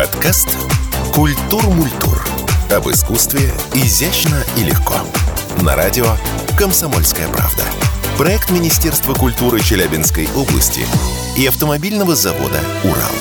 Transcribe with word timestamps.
Подкаст 0.00 0.56
«Культур 1.12 1.62
Мультур». 1.68 2.24
Об 2.74 2.88
искусстве 2.88 3.50
изящно 3.74 4.42
и 4.56 4.64
легко. 4.64 4.94
На 5.62 5.76
радио 5.76 6.06
«Комсомольская 6.56 7.28
правда». 7.28 7.64
Проект 8.16 8.50
Министерства 8.50 9.12
культуры 9.12 9.60
Челябинской 9.60 10.26
области 10.34 10.80
и 11.38 11.46
автомобильного 11.46 12.14
завода 12.14 12.60
«Урал». 12.82 13.12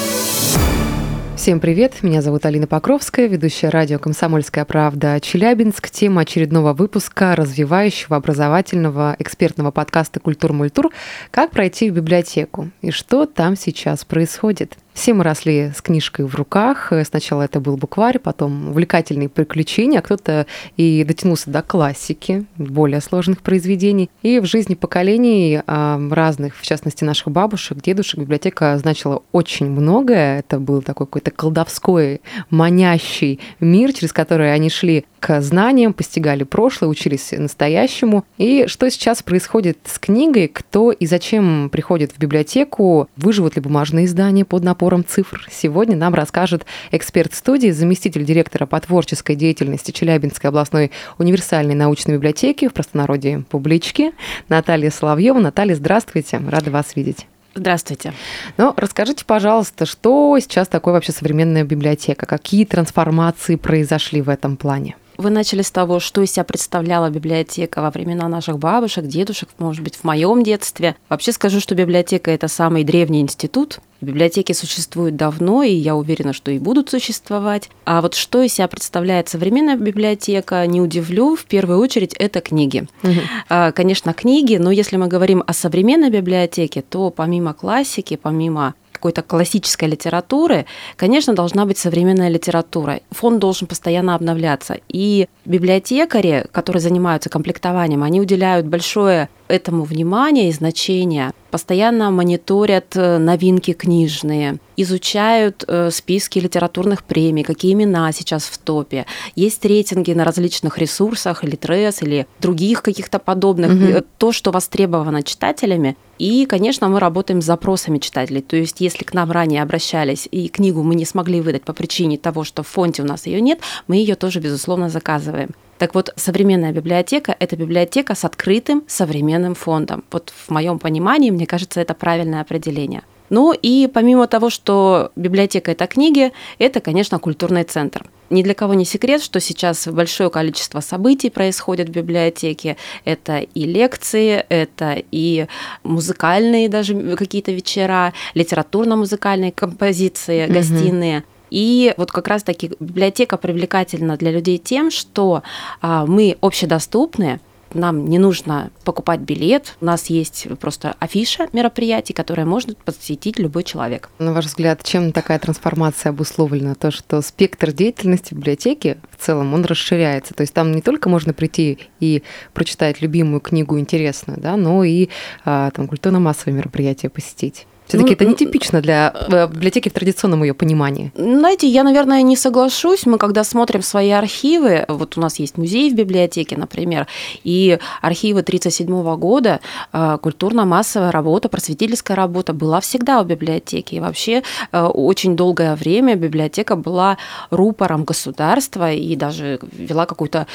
Всем 1.36 1.60
привет, 1.60 2.02
меня 2.02 2.22
зовут 2.22 2.46
Алина 2.46 2.66
Покровская, 2.66 3.28
ведущая 3.28 3.68
радио 3.68 4.00
«Комсомольская 4.00 4.64
правда» 4.64 5.20
Челябинск. 5.20 5.90
Тема 5.90 6.22
очередного 6.22 6.72
выпуска 6.72 7.36
развивающего 7.36 8.16
образовательного 8.16 9.18
экспертного 9.20 9.72
подкаста 9.72 10.22
«Культур 10.22 10.54
Мультур. 10.54 10.92
Как 11.30 11.52
пройти 11.52 11.90
в 11.90 11.94
библиотеку 11.94 12.70
и 12.82 12.92
что 12.92 13.26
там 13.26 13.58
сейчас 13.58 14.06
происходит». 14.06 14.78
Все 15.00 15.14
мы 15.14 15.24
росли 15.24 15.72
с 15.74 15.82
книжкой 15.82 16.26
в 16.26 16.36
руках. 16.36 16.92
Сначала 17.06 17.44
это 17.44 17.62
был 17.62 17.78
букварь, 17.78 18.20
потом 18.20 18.72
увлекательные 18.72 19.30
приключения, 19.30 20.00
а 20.00 20.02
кто-то 20.02 20.46
и 20.76 21.06
дотянулся 21.06 21.50
до 21.50 21.62
классики, 21.62 22.44
более 22.58 23.00
сложных 23.00 23.42
произведений. 23.42 24.10
И 24.24 24.40
в 24.40 24.46
жизни 24.46 24.76
поколений 24.76 25.62
разных, 25.66 26.58
в 26.58 26.64
частности 26.64 27.06
наших 27.06 27.32
бабушек, 27.32 27.82
дедушек, 27.82 28.20
библиотека 28.20 28.78
значила 28.78 29.24
очень 29.32 29.70
многое. 29.70 30.40
Это 30.40 30.60
был 30.60 30.82
такой 30.82 31.08
какой-то 31.08 31.32
колдовской, 31.32 32.20
манящий 32.50 33.40
мир, 33.62 33.94
через 33.94 34.12
который 34.12 34.54
они 34.54 34.70
шли 34.70 35.06
к 35.22 35.42
знаниям, 35.42 35.94
постигали 35.94 36.44
прошлое, 36.44 36.90
учились 36.90 37.32
настоящему. 37.32 38.26
И 38.38 38.66
что 38.68 38.90
сейчас 38.90 39.24
происходит 39.24 39.78
с 39.86 39.98
книгой, 39.98 40.50
кто 40.50 40.92
и 40.92 41.06
зачем 41.06 41.70
приходит 41.70 42.12
в 42.12 42.20
библиотеку, 42.20 43.08
выживут 43.16 43.56
ли 43.56 43.62
бумажные 43.62 44.06
издания 44.06 44.44
под 44.44 44.64
напором 44.64 44.89
набором 44.90 45.06
цифр. 45.06 45.48
Сегодня 45.52 45.96
нам 45.96 46.16
расскажет 46.16 46.66
эксперт 46.92 47.34
студии, 47.36 47.70
заместитель 47.70 48.26
директора 48.26 48.66
по 48.66 48.80
творческой 48.80 49.36
деятельности 49.36 49.92
Челябинской 49.92 50.50
областной 50.50 50.92
универсальной 51.20 51.76
научной 51.76 52.16
библиотеки, 52.16 52.68
в 52.68 52.74
простонародье 52.74 53.44
публички, 53.50 54.14
Наталья 54.48 54.90
Соловьева. 54.90 55.38
Наталья, 55.38 55.76
здравствуйте, 55.76 56.42
рада 56.48 56.72
вас 56.72 56.96
видеть. 56.96 57.28
Здравствуйте. 57.54 58.14
Ну, 58.58 58.74
расскажите, 58.78 59.26
пожалуйста, 59.26 59.86
что 59.86 60.38
сейчас 60.40 60.68
такое 60.68 60.96
вообще 60.96 61.12
современная 61.12 61.64
библиотека? 61.64 62.26
Какие 62.26 62.66
трансформации 62.66 63.58
произошли 63.58 64.22
в 64.22 64.30
этом 64.30 64.58
плане? 64.58 64.96
Вы 65.20 65.32
начали 65.32 65.64
с 65.64 65.70
того, 65.70 66.00
что 66.00 66.22
из 66.22 66.32
себя 66.32 66.46
представляла 66.46 67.10
библиотека 67.10 67.82
во 67.82 67.92
времена 67.92 68.30
наших 68.30 68.58
бабушек, 68.58 69.06
дедушек, 69.06 69.50
может 69.58 69.84
быть, 69.84 69.98
в 69.98 70.06
моем 70.06 70.44
детстве. 70.44 70.96
Вообще 71.10 71.34
скажу, 71.34 71.60
что 71.60 71.76
библиотека– 71.76 72.32
это 72.34 72.48
самый 72.48 72.86
древний 72.86 73.20
институт. 73.20 73.80
Библиотеки 74.00 74.54
существуют 74.54 75.18
давно, 75.18 75.62
и 75.62 75.74
я 75.74 75.98
уверена, 75.98 76.32
что 76.32 76.52
и 76.52 76.58
будут 76.58 76.90
существовать. 76.90 77.70
А 77.84 78.02
вот 78.02 78.16
что 78.16 78.42
из 78.42 78.54
себя 78.54 78.70
представляет 78.70 79.28
современная 79.28 79.76
библиотека, 79.76 80.66
не 80.66 80.80
удивлю, 80.80 81.36
в 81.36 81.44
первую 81.44 81.80
очередь 81.80 82.14
это 82.14 82.40
книги. 82.40 82.88
Угу. 83.04 83.74
Конечно, 83.76 84.14
книги, 84.14 84.56
но 84.56 84.72
если 84.72 84.96
мы 84.96 85.10
говорим 85.10 85.44
о 85.46 85.52
современной 85.52 86.12
библиотеке, 86.12 86.82
то 86.82 87.10
помимо 87.10 87.54
классики, 87.54 88.16
помимо 88.16 88.74
какой-то 89.00 89.22
классической 89.22 89.88
литературы, 89.88 90.66
конечно, 90.98 91.34
должна 91.34 91.66
быть 91.66 91.78
современная 91.78 92.28
литература. 92.28 93.00
Фонд 93.12 93.40
должен 93.40 93.66
постоянно 93.66 94.14
обновляться. 94.14 94.78
И 94.90 95.28
библиотекари, 95.46 96.46
которые 96.52 96.82
занимаются 96.82 97.30
комплектованием, 97.30 98.04
они 98.04 98.20
уделяют 98.20 98.68
большое 98.68 99.30
этому 99.48 99.84
внимание 99.84 100.50
и 100.50 100.52
значение, 100.52 101.32
постоянно 101.50 102.12
мониторят 102.12 102.96
э, 102.96 103.18
новинки 103.18 103.74
книжные, 103.74 104.60
изучают 104.78 105.64
э, 105.68 105.90
списки 105.92 106.38
литературных 106.38 107.04
премий, 107.04 107.44
какие 107.44 107.74
имена 107.74 108.12
сейчас 108.12 108.44
в 108.44 108.58
топе. 108.60 109.06
Есть 109.36 109.66
рейтинги 109.66 110.12
на 110.12 110.24
различных 110.24 110.78
ресурсах, 110.78 111.44
или 111.44 111.56
Тресс, 111.56 112.04
или 112.04 112.28
других 112.40 112.84
каких-то 112.84 113.18
подобных. 113.18 113.72
Угу. 113.72 114.06
То, 114.20 114.32
что 114.32 114.52
востребовано 114.52 115.24
читателями. 115.24 115.98
И, 116.20 116.46
конечно, 116.46 116.90
мы 116.90 117.00
работаем 117.00 117.42
с 117.42 117.46
запросами 117.46 117.98
читателей. 117.98 118.42
То 118.42 118.58
есть, 118.58 118.82
если 118.82 119.06
к 119.06 119.14
нам 119.14 119.32
ранее 119.32 119.64
обращались, 119.64 120.28
и 120.30 120.50
книгу 120.50 120.84
мы 120.84 120.96
не 120.96 121.06
смогли 121.06 121.40
выдать 121.40 121.64
по 121.64 121.74
причине 121.74 122.18
того, 122.18 122.44
что 122.44 122.62
в 122.62 122.68
фонде 122.68 123.02
у 123.02 123.06
нас 123.06 123.26
ее 123.26 123.40
нет, 123.40 123.60
мы 123.88 123.96
ее 123.96 124.16
тоже, 124.16 124.40
безусловно, 124.40 124.90
заказываем. 124.90 125.50
Так 125.78 125.96
вот, 125.96 126.12
современная 126.18 126.74
библиотека– 126.74 127.34
это 127.40 127.56
библиотека 127.56 128.14
с 128.14 128.26
открытым 128.26 128.84
современным 128.86 129.56
фондом. 129.56 130.04
Вот 130.12 130.34
в 130.36 130.52
моем 130.52 130.78
понимании, 130.78 131.32
мне 131.32 131.46
кажется, 131.46 131.80
это 131.80 131.94
правильное 131.94 132.42
определение. 132.42 133.04
Ну 133.30 133.54
и 133.54 133.88
помимо 133.88 134.28
того, 134.28 134.50
что 134.50 135.12
библиотека– 135.16 135.72
это 135.74 135.88
книги, 135.88 136.32
это, 136.58 136.80
конечно, 136.80 137.20
культурный 137.20 137.64
центр. 137.64 138.06
Ни 138.30 138.44
для 138.44 138.54
кого 138.54 138.76
не 138.76 138.86
секрет, 138.86 139.24
что 139.24 139.40
сейчас 139.40 139.88
большое 139.88 140.30
количество 140.30 140.82
событий 140.82 141.30
происходит 141.30 141.90
в 141.90 141.92
библиотеке. 141.92 142.78
Это 143.06 143.40
и 143.40 143.66
лекции, 143.66 144.46
это 144.50 145.02
и 145.12 145.48
музыкальные 145.84 146.70
даже 146.70 147.16
какие-то 147.16 147.52
вечера, 147.52 148.14
литературно-музыкальные 148.36 149.52
композиции, 149.52 150.46
mm-hmm. 150.46 150.54
гостиные– 150.54 151.24
и 151.50 151.94
вот 151.98 152.12
как 152.12 152.28
раз-таки 152.28 152.72
библиотека 152.80 153.38
привлекательна 153.38 154.18
для 154.18 154.32
людей 154.32 154.58
тем, 154.58 154.92
что 154.92 155.44
а, 155.82 156.06
мы 156.06 156.38
общедоступны, 156.42 157.40
нам 157.74 158.08
не 158.08 158.20
нужно 158.20 158.72
покупать 158.84 159.22
билет, 159.22 159.76
у 159.82 159.86
нас 159.86 160.08
есть 160.08 160.48
просто 160.60 160.96
афиша 161.00 161.48
мероприятий, 161.54 162.14
которые 162.14 162.46
может 162.46 162.78
посетить 162.78 163.40
любой 163.40 163.64
человек. 163.64 164.10
На 164.20 164.34
ваш 164.34 164.46
взгляд, 164.46 164.84
чем 164.84 165.12
такая 165.12 165.40
трансформация 165.40 166.12
обусловлена? 166.12 166.76
То, 166.76 166.92
что 166.92 167.22
спектр 167.22 167.72
деятельности 167.72 168.34
библиотеки 168.34 168.98
в 169.16 169.24
целом, 169.24 169.54
он 169.54 169.66
расширяется. 169.66 170.34
То 170.34 170.42
есть 170.42 170.54
там 170.54 170.72
не 170.72 170.82
только 170.82 171.10
можно 171.10 171.34
прийти 171.34 171.80
и 172.00 172.24
прочитать 172.54 173.02
любимую 173.02 173.40
книгу 173.40 173.78
интересную, 173.80 174.40
да, 174.40 174.58
но 174.58 174.84
и 174.84 175.10
а, 175.46 175.72
там 175.72 175.88
культурно-массовые 175.88 176.56
мероприятия 176.56 177.10
посетить. 177.10 177.66
Все-таки 177.90 178.10
ну, 178.10 178.14
это 178.14 178.26
нетипично 178.26 178.82
для 178.82 179.12
э, 179.12 179.48
библиотеки 179.48 179.90
в 179.90 179.94
традиционном 179.94 180.44
ее 180.44 180.54
понимании. 180.54 181.12
Знаете, 181.16 181.68
я, 181.68 181.84
наверное, 181.84 182.22
не 182.22 182.36
соглашусь. 182.36 183.08
Мы, 183.08 183.18
когда 183.18 183.44
смотрим 183.44 183.82
свои 183.82 184.12
архивы, 184.12 184.86
вот 184.88 185.18
у 185.18 185.22
нас 185.22 185.40
есть 185.40 185.58
музей 185.58 185.90
в 185.90 185.96
библиотеке, 185.96 186.56
например, 186.56 187.08
и 187.44 187.80
архивы 188.04 188.42
1937 188.42 189.16
года, 189.16 189.60
э, 189.92 190.18
культурно-массовая 190.22 191.12
работа, 191.12 191.50
просветительская 191.50 192.16
работа 192.16 192.54
была 192.54 192.80
всегда 192.80 193.24
в 193.24 193.26
библиотеке. 193.26 193.96
И 193.96 194.00
вообще 194.00 194.44
э, 194.72 194.86
очень 194.86 195.36
долгое 195.36 195.76
время 195.76 196.14
библиотека 196.14 196.76
была 196.76 197.18
рупором 197.50 198.04
государства 198.04 198.92
и 198.92 199.16
даже 199.16 199.60
вела 199.72 200.06
какую-то 200.06 200.46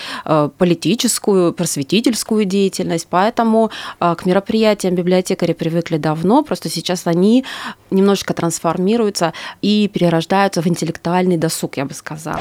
политическую, 0.58 1.52
просветительскую 1.52 2.44
деятельность. 2.44 3.08
Поэтому 3.10 3.70
к 3.98 4.24
мероприятиям 4.24 4.94
библиотекари 4.94 5.52
привыкли 5.52 5.96
давно, 5.96 6.42
просто 6.44 6.68
сейчас 6.68 7.06
они 7.06 7.23
они 7.24 7.44
немножечко 7.90 8.34
трансформируются 8.34 9.32
и 9.62 9.88
перерождаются 9.88 10.60
в 10.60 10.66
интеллектуальный 10.66 11.38
досуг, 11.38 11.78
я 11.78 11.86
бы 11.86 11.94
сказала. 11.94 12.40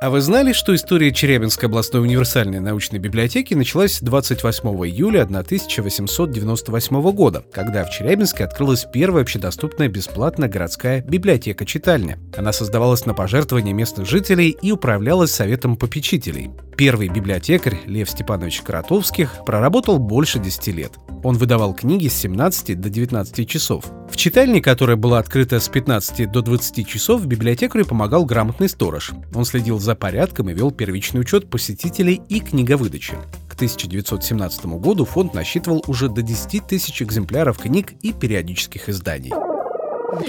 А 0.00 0.10
вы 0.10 0.20
знали, 0.20 0.52
что 0.52 0.74
история 0.74 1.12
Челябинской 1.14 1.66
областной 1.66 2.02
универсальной 2.02 2.60
научной 2.60 2.98
библиотеки 2.98 3.54
началась 3.54 4.00
28 4.02 4.68
июля 4.86 5.22
1898 5.22 7.10
года, 7.12 7.42
когда 7.50 7.84
в 7.84 7.90
Челябинске 7.90 8.44
открылась 8.44 8.86
первая 8.92 9.22
общедоступная 9.22 9.88
бесплатная 9.88 10.50
городская 10.50 11.00
библиотека-читальня. 11.00 12.18
Она 12.36 12.52
создавалась 12.52 13.06
на 13.06 13.14
пожертвования 13.14 13.72
местных 13.72 14.06
жителей 14.06 14.50
и 14.60 14.72
управлялась 14.72 15.30
советом 15.30 15.76
попечителей. 15.76 16.50
Первый 16.76 17.08
библиотекарь 17.08 17.80
Лев 17.86 18.10
Степанович 18.10 18.60
Каратовских 18.60 19.44
проработал 19.46 19.98
больше 19.98 20.38
10 20.38 20.66
лет. 20.74 20.92
Он 21.24 21.38
выдавал 21.38 21.72
книги 21.72 22.06
с 22.06 22.14
17 22.18 22.78
до 22.78 22.90
19 22.90 23.48
часов. 23.48 23.86
В 24.10 24.16
читальне, 24.16 24.60
которая 24.60 24.96
была 24.96 25.18
открыта 25.18 25.58
с 25.58 25.68
15 25.68 26.30
до 26.30 26.42
20 26.42 26.86
часов, 26.86 27.26
библиотекарю 27.26 27.86
помогал 27.86 28.26
грамотный 28.26 28.68
сторож. 28.68 29.12
Он 29.34 29.46
следил 29.46 29.78
за 29.80 29.94
порядком 29.94 30.50
и 30.50 30.54
вел 30.54 30.70
первичный 30.70 31.22
учет 31.22 31.48
посетителей 31.48 32.20
и 32.28 32.40
книговыдачи. 32.40 33.14
К 33.48 33.54
1917 33.54 34.66
году 34.66 35.06
фонд 35.06 35.32
насчитывал 35.32 35.82
уже 35.86 36.10
до 36.10 36.20
10 36.20 36.66
тысяч 36.66 37.02
экземпляров 37.02 37.56
книг 37.56 37.94
и 38.02 38.12
периодических 38.12 38.90
изданий. 38.90 39.32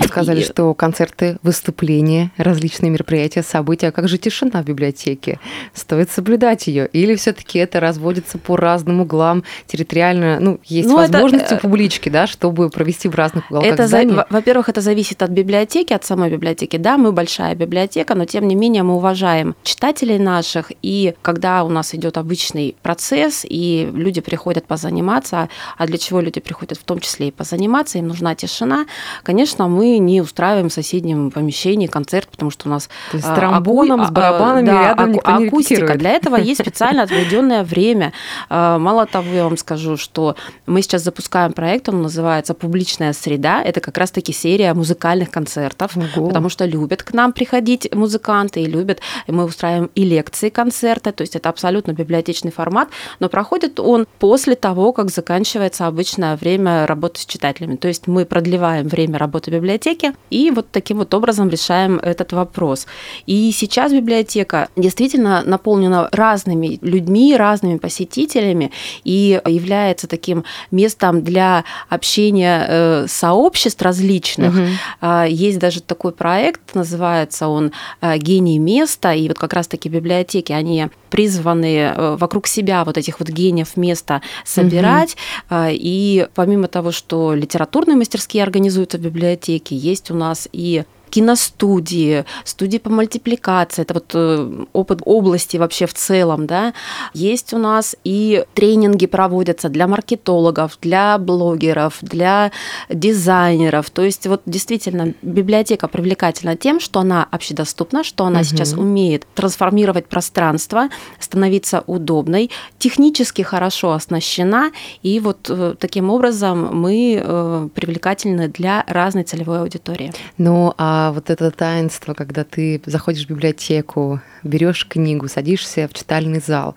Сказали, 0.07 0.41
что 0.41 0.73
концерты, 0.73 1.37
выступления, 1.43 2.31
различные 2.37 2.89
мероприятия, 2.89 3.43
события. 3.43 3.87
А 3.87 3.91
как 3.91 4.07
же 4.07 4.17
тишина 4.17 4.61
в 4.61 4.65
библиотеке? 4.65 5.39
Стоит 5.73 6.11
соблюдать 6.11 6.67
ее? 6.67 6.87
Или 6.87 7.15
все-таки 7.15 7.59
это 7.59 7.79
разводится 7.79 8.37
по 8.37 8.55
разным 8.55 9.01
углам 9.01 9.43
территориально? 9.67 10.39
Ну, 10.39 10.59
есть 10.65 10.87
ну, 10.87 10.95
возможности 10.95 11.53
это... 11.53 11.61
публички, 11.61 12.09
да, 12.09 12.27
чтобы 12.27 12.69
провести 12.69 13.07
в 13.07 13.15
разных 13.15 13.49
уголках 13.49 13.73
это 13.73 13.87
здания? 13.87 14.25
Во-первых, 14.29 14.69
это 14.69 14.81
зависит 14.81 15.21
от 15.21 15.29
библиотеки, 15.29 15.93
от 15.93 16.03
самой 16.05 16.29
библиотеки. 16.29 16.77
Да, 16.77 16.97
мы 16.97 17.11
большая 17.11 17.55
библиотека, 17.55 18.15
но 18.15 18.25
тем 18.25 18.47
не 18.47 18.55
менее 18.55 18.83
мы 18.83 18.95
уважаем 18.95 19.55
читателей 19.63 20.17
наших. 20.17 20.71
И 20.81 21.15
когда 21.21 21.63
у 21.63 21.69
нас 21.69 21.93
идет 21.93 22.17
обычный 22.17 22.75
процесс, 22.81 23.45
и 23.47 23.89
люди 23.93 24.21
приходят 24.21 24.65
позаниматься, 24.65 25.49
а 25.77 25.87
для 25.87 25.97
чего 25.97 26.21
люди 26.21 26.39
приходят 26.39 26.77
в 26.77 26.83
том 26.83 26.99
числе 26.99 27.29
и 27.29 27.31
позаниматься, 27.31 27.97
им 27.97 28.07
нужна 28.07 28.35
тишина, 28.35 28.85
конечно, 29.23 29.67
мы 29.75 29.97
не 29.97 30.21
устраиваем 30.21 30.69
в 30.69 30.73
соседнем 30.73 31.31
помещении 31.31 31.87
концерт, 31.87 32.29
потому 32.29 32.51
что 32.51 32.67
у 32.67 32.71
нас 32.71 32.89
То 33.11 33.17
есть 33.17 33.27
с 33.27 33.33
тромбоном, 33.33 34.01
аку... 34.01 34.09
с 34.09 34.11
барабанами 34.11 34.65
да, 34.67 34.81
рядом 34.89 35.09
аку... 35.09 35.13
никто 35.13 35.31
не 35.37 35.47
акустика. 35.47 35.97
Для 35.97 36.11
этого 36.11 36.37
есть 36.37 36.61
специально 36.65 37.03
отведенное 37.03 37.63
время. 37.63 38.13
Мало 38.49 39.05
того, 39.05 39.29
я 39.33 39.43
вам 39.43 39.57
скажу, 39.57 39.97
что 39.97 40.35
мы 40.65 40.81
сейчас 40.81 41.03
запускаем 41.03 41.53
проект, 41.53 41.89
он 41.89 42.01
называется 42.01 42.53
«Публичная 42.53 43.13
среда». 43.13 43.61
Это 43.61 43.81
как 43.81 43.97
раз-таки 43.97 44.33
серия 44.33 44.73
музыкальных 44.73 45.29
концертов, 45.29 45.97
Ого. 45.97 46.27
потому 46.27 46.49
что 46.49 46.65
любят 46.65 47.03
к 47.03 47.13
нам 47.13 47.33
приходить 47.33 47.93
музыканты 47.93 48.61
и 48.61 48.65
любят. 48.65 48.99
И 49.27 49.31
мы 49.31 49.43
устраиваем 49.43 49.89
и 49.95 50.05
лекции, 50.05 50.49
концерты, 50.49 51.11
то 51.11 51.21
есть 51.21 51.35
это 51.35 51.49
абсолютно 51.49 51.91
библиотечный 51.91 52.51
формат, 52.51 52.89
но 53.19 53.29
проходит 53.29 53.79
он 53.79 54.07
после 54.19 54.55
того, 54.55 54.93
как 54.93 55.09
заканчивается 55.09 55.87
обычное 55.87 56.35
время 56.35 56.85
работы 56.85 57.19
с 57.19 57.25
читателями. 57.25 57.75
То 57.75 57.87
есть 57.87 58.07
мы 58.07 58.25
продлеваем 58.25 58.87
время 58.87 59.17
работы 59.17 59.51
библиотеки 59.55 60.13
и 60.29 60.51
вот 60.51 60.71
таким 60.71 60.97
вот 60.97 61.13
образом 61.13 61.49
решаем 61.49 61.97
этот 61.97 62.33
вопрос. 62.33 62.87
И 63.25 63.51
сейчас 63.51 63.91
библиотека 63.91 64.69
действительно 64.75 65.43
наполнена 65.45 66.09
разными 66.11 66.79
людьми, 66.81 67.35
разными 67.35 67.77
посетителями 67.77 68.71
и 69.03 69.41
является 69.45 70.07
таким 70.07 70.43
местом 70.71 71.23
для 71.23 71.63
общения 71.89 72.65
э, 72.67 73.05
сообществ 73.07 73.81
различных. 73.81 74.53
Угу. 74.53 75.07
Есть 75.27 75.59
даже 75.59 75.81
такой 75.81 76.11
проект, 76.11 76.75
называется 76.75 77.47
он 77.47 77.71
э, 78.01 78.17
«Гений 78.17 78.59
места», 78.59 79.13
и 79.13 79.27
вот 79.27 79.37
как 79.37 79.53
раз-таки 79.53 79.89
библиотеки, 79.89 80.51
они 80.51 80.87
призваны 81.15 81.77
э, 81.77 82.15
вокруг 82.17 82.45
себя 82.45 82.83
вот 82.83 82.97
этих 82.97 83.21
вот 83.21 83.29
гениев 83.29 83.77
места 83.77 84.21
собирать. 84.43 85.15
Угу. 85.49 85.69
И 85.71 86.27
помимо 86.35 86.67
того, 86.67 86.91
что 86.91 87.33
литературные 87.33 87.95
мастерские 87.95 88.43
организуются 88.43 88.97
в 88.97 89.01
библиотеке, 89.01 89.77
есть 89.77 90.11
у 90.11 90.13
нас 90.13 90.49
и 90.51 90.83
киностудии, 91.15 92.25
студии 92.43 92.77
по 92.77 92.89
мультипликации, 92.89 93.83
это 93.83 93.93
вот 93.93 94.11
э, 94.13 94.65
опыт 94.73 94.99
области 95.05 95.55
вообще 95.55 95.85
в 95.85 95.93
целом, 95.93 96.45
да. 96.45 96.73
Есть 97.13 97.53
у 97.53 97.57
нас 97.57 97.95
и 98.03 98.43
тренинги 98.53 99.05
проводятся 99.05 99.69
для 99.69 99.87
маркетологов, 99.87 100.77
для 100.81 101.17
блогеров, 101.17 101.99
для 102.01 102.51
дизайнеров. 102.89 103.89
То 103.91 104.01
есть 104.01 104.27
вот 104.27 104.41
действительно 104.45 105.13
библиотека 105.21 105.87
привлекательна 105.87 106.57
тем, 106.57 106.81
что 106.81 106.99
она 106.99 107.25
общедоступна, 107.31 108.03
что 108.03 108.25
она 108.25 108.39
угу. 108.39 108.47
сейчас 108.47 108.73
умеет 108.73 109.25
трансформировать 109.35 110.07
пространство, 110.07 110.89
становиться 111.21 111.85
удобной, 111.87 112.51
технически 112.77 113.41
хорошо 113.41 113.93
оснащена, 113.93 114.71
и 115.01 115.21
вот 115.21 115.49
э, 115.49 115.75
таким 115.79 116.09
образом 116.09 116.75
мы 116.75 117.21
э, 117.23 117.69
привлекательны 117.73 118.49
для 118.49 118.83
разной 118.87 119.23
целевой 119.23 119.61
аудитории. 119.61 120.11
Ну, 120.37 120.73
а 120.77 121.04
вот 121.11 121.29
это 121.29 121.51
таинство, 121.51 122.13
когда 122.13 122.43
ты 122.43 122.81
заходишь 122.85 123.25
в 123.25 123.29
библиотеку, 123.29 124.21
берешь 124.43 124.87
книгу, 124.87 125.27
садишься 125.27 125.87
в 125.87 125.93
читальный 125.93 126.39
зал, 126.39 126.75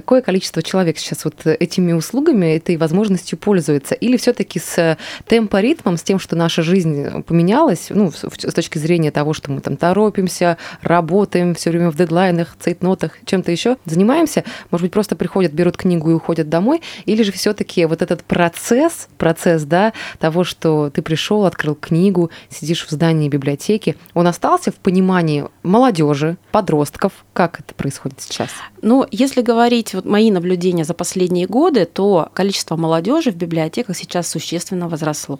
какое 0.00 0.20
количество 0.20 0.62
человек 0.62 0.98
сейчас 0.98 1.24
вот 1.24 1.46
этими 1.46 1.92
услугами, 1.92 2.56
этой 2.56 2.76
возможностью 2.76 3.38
пользуется? 3.38 3.94
Или 3.94 4.18
все 4.18 4.34
таки 4.34 4.58
с 4.58 4.98
темпоритмом, 5.26 5.96
с 5.96 6.02
тем, 6.02 6.18
что 6.18 6.36
наша 6.36 6.62
жизнь 6.62 7.22
поменялась, 7.22 7.86
ну, 7.88 8.12
с 8.12 8.52
точки 8.52 8.76
зрения 8.76 9.10
того, 9.10 9.32
что 9.32 9.50
мы 9.50 9.60
там 9.60 9.76
торопимся, 9.78 10.58
работаем 10.82 11.54
все 11.54 11.70
время 11.70 11.90
в 11.90 11.96
дедлайнах, 11.96 12.56
цейтнотах, 12.60 13.12
чем-то 13.24 13.50
еще 13.50 13.78
занимаемся, 13.86 14.44
может 14.70 14.82
быть, 14.82 14.92
просто 14.92 15.16
приходят, 15.16 15.52
берут 15.52 15.78
книгу 15.78 16.10
и 16.10 16.14
уходят 16.14 16.48
домой, 16.48 16.82
или 17.06 17.22
же 17.22 17.32
все 17.32 17.54
таки 17.54 17.86
вот 17.86 18.02
этот 18.02 18.22
процесс, 18.22 19.08
процесс, 19.16 19.62
да, 19.64 19.94
того, 20.18 20.44
что 20.44 20.90
ты 20.90 21.00
пришел, 21.00 21.46
открыл 21.46 21.74
книгу, 21.74 22.30
сидишь 22.50 22.84
в 22.86 22.90
здании 22.90 23.30
библиотеки, 23.30 23.96
он 24.12 24.26
остался 24.26 24.72
в 24.72 24.76
понимании 24.76 25.46
молодежи, 25.62 26.36
подростков, 26.52 27.12
как 27.36 27.60
это 27.60 27.74
происходит 27.74 28.18
сейчас? 28.22 28.48
Ну, 28.80 29.06
если 29.10 29.42
говорить 29.42 29.92
вот 29.92 30.06
мои 30.06 30.30
наблюдения 30.30 30.84
за 30.84 30.94
последние 30.94 31.46
годы, 31.46 31.84
то 31.84 32.30
количество 32.32 32.76
молодежи 32.76 33.30
в 33.30 33.36
библиотеках 33.36 33.94
сейчас 33.94 34.26
существенно 34.26 34.88
возросло. 34.88 35.38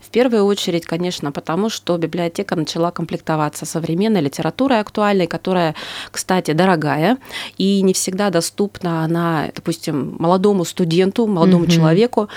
В 0.00 0.08
первую 0.08 0.46
очередь, 0.46 0.86
конечно, 0.86 1.32
потому 1.32 1.68
что 1.68 1.98
библиотека 1.98 2.56
начала 2.56 2.90
комплектоваться 2.90 3.66
современной 3.66 4.22
литературой 4.22 4.80
актуальной, 4.80 5.26
которая, 5.26 5.74
кстати, 6.10 6.52
дорогая 6.52 7.18
и 7.58 7.82
не 7.82 7.92
всегда 7.92 8.30
доступна 8.30 9.04
она, 9.04 9.50
допустим, 9.54 10.16
молодому 10.18 10.64
студенту, 10.64 11.26
молодому 11.26 11.66
mm-hmm. 11.66 11.70
человеку. 11.70 12.28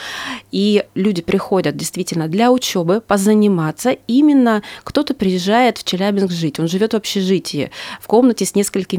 И 0.52 0.84
люди 0.96 1.22
приходят 1.22 1.78
действительно 1.78 2.28
для 2.28 2.52
учебы, 2.52 3.00
позаниматься. 3.00 3.92
Именно 4.08 4.64
кто-то 4.84 5.14
приезжает 5.14 5.78
в 5.78 5.86
Челябинск 5.86 6.34
жить. 6.34 6.60
Он 6.60 6.68
живет 6.68 6.92
в 6.92 6.98
общежитии, 6.98 7.72
в 8.02 8.08
комнате 8.08 8.44
с 8.44 8.54
несколькими 8.54 8.97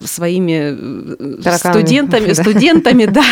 своими 0.00 0.76
э, 1.42 1.56
студентами 1.56 2.04
студентами, 2.04 2.32
студентами, 2.32 3.06
да. 3.06 3.24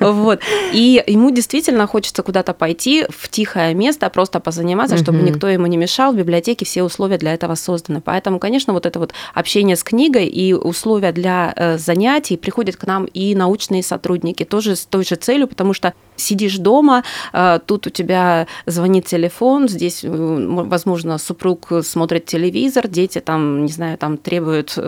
Вот. 0.00 0.40
И 0.72 1.02
ему 1.06 1.30
действительно 1.30 1.86
хочется 1.86 2.22
куда-то 2.22 2.54
пойти 2.54 3.06
в 3.08 3.28
тихое 3.28 3.74
место, 3.74 4.10
просто 4.10 4.40
позаниматься, 4.40 4.96
чтобы 4.96 5.18
никто 5.18 5.48
ему 5.48 5.66
не 5.66 5.76
мешал. 5.76 6.12
В 6.12 6.16
библиотеке 6.16 6.64
все 6.64 6.82
условия 6.82 7.18
для 7.18 7.34
этого 7.34 7.54
созданы. 7.54 8.00
Поэтому, 8.00 8.38
конечно, 8.38 8.72
вот 8.72 8.86
это 8.86 8.98
вот 8.98 9.12
общение 9.34 9.76
с 9.76 9.82
книгой 9.82 10.26
и 10.26 10.52
условия 10.52 11.12
для 11.12 11.52
э, 11.56 11.78
занятий 11.78 12.36
приходят 12.36 12.76
к 12.76 12.86
нам 12.86 13.04
и 13.04 13.34
научные 13.34 13.82
сотрудники 13.82 14.44
тоже 14.44 14.76
с 14.76 14.86
той 14.86 15.04
же 15.04 15.16
целью, 15.16 15.48
потому 15.48 15.72
что 15.74 15.94
сидишь 16.16 16.58
дома, 16.58 17.04
э, 17.32 17.58
тут 17.64 17.86
у 17.86 17.90
тебя 17.90 18.46
звонит 18.66 19.06
телефон, 19.06 19.68
здесь, 19.68 20.04
возможно, 20.04 21.18
супруг 21.18 21.72
смотрит 21.82 22.26
телевизор, 22.26 22.88
дети 22.88 23.20
там, 23.20 23.64
не 23.64 23.72
знаю, 23.72 23.98
там 23.98 24.16
требуют... 24.16 24.78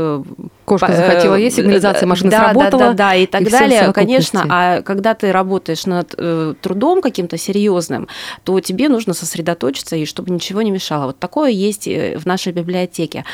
Кошка 0.66 0.92
захотела 0.92 1.36
есть, 1.36 1.56
сигнализация 1.56 2.06
машины 2.06 2.30
да, 2.30 2.44
сработала. 2.46 2.82
Да, 2.82 2.88
да, 2.88 2.94
да, 2.94 3.14
и 3.14 3.26
так 3.26 3.42
и 3.42 3.50
далее, 3.50 3.92
конечно. 3.92 4.44
А 4.48 4.82
когда 4.82 5.14
ты 5.14 5.32
работаешь 5.32 5.86
над 5.86 6.14
э, 6.18 6.54
трудом 6.60 7.00
каким-то 7.00 7.38
серьезным, 7.38 8.08
то 8.44 8.58
тебе 8.60 8.88
нужно 8.88 9.14
сосредоточиться, 9.14 9.96
и 9.96 10.04
чтобы 10.04 10.30
ничего 10.32 10.62
не 10.62 10.72
мешало. 10.72 11.06
Вот 11.06 11.18
такое 11.18 11.50
есть 11.50 11.86
э, 11.86 12.18
в 12.18 12.26
нашей 12.26 12.52
библиотеке. 12.52 13.24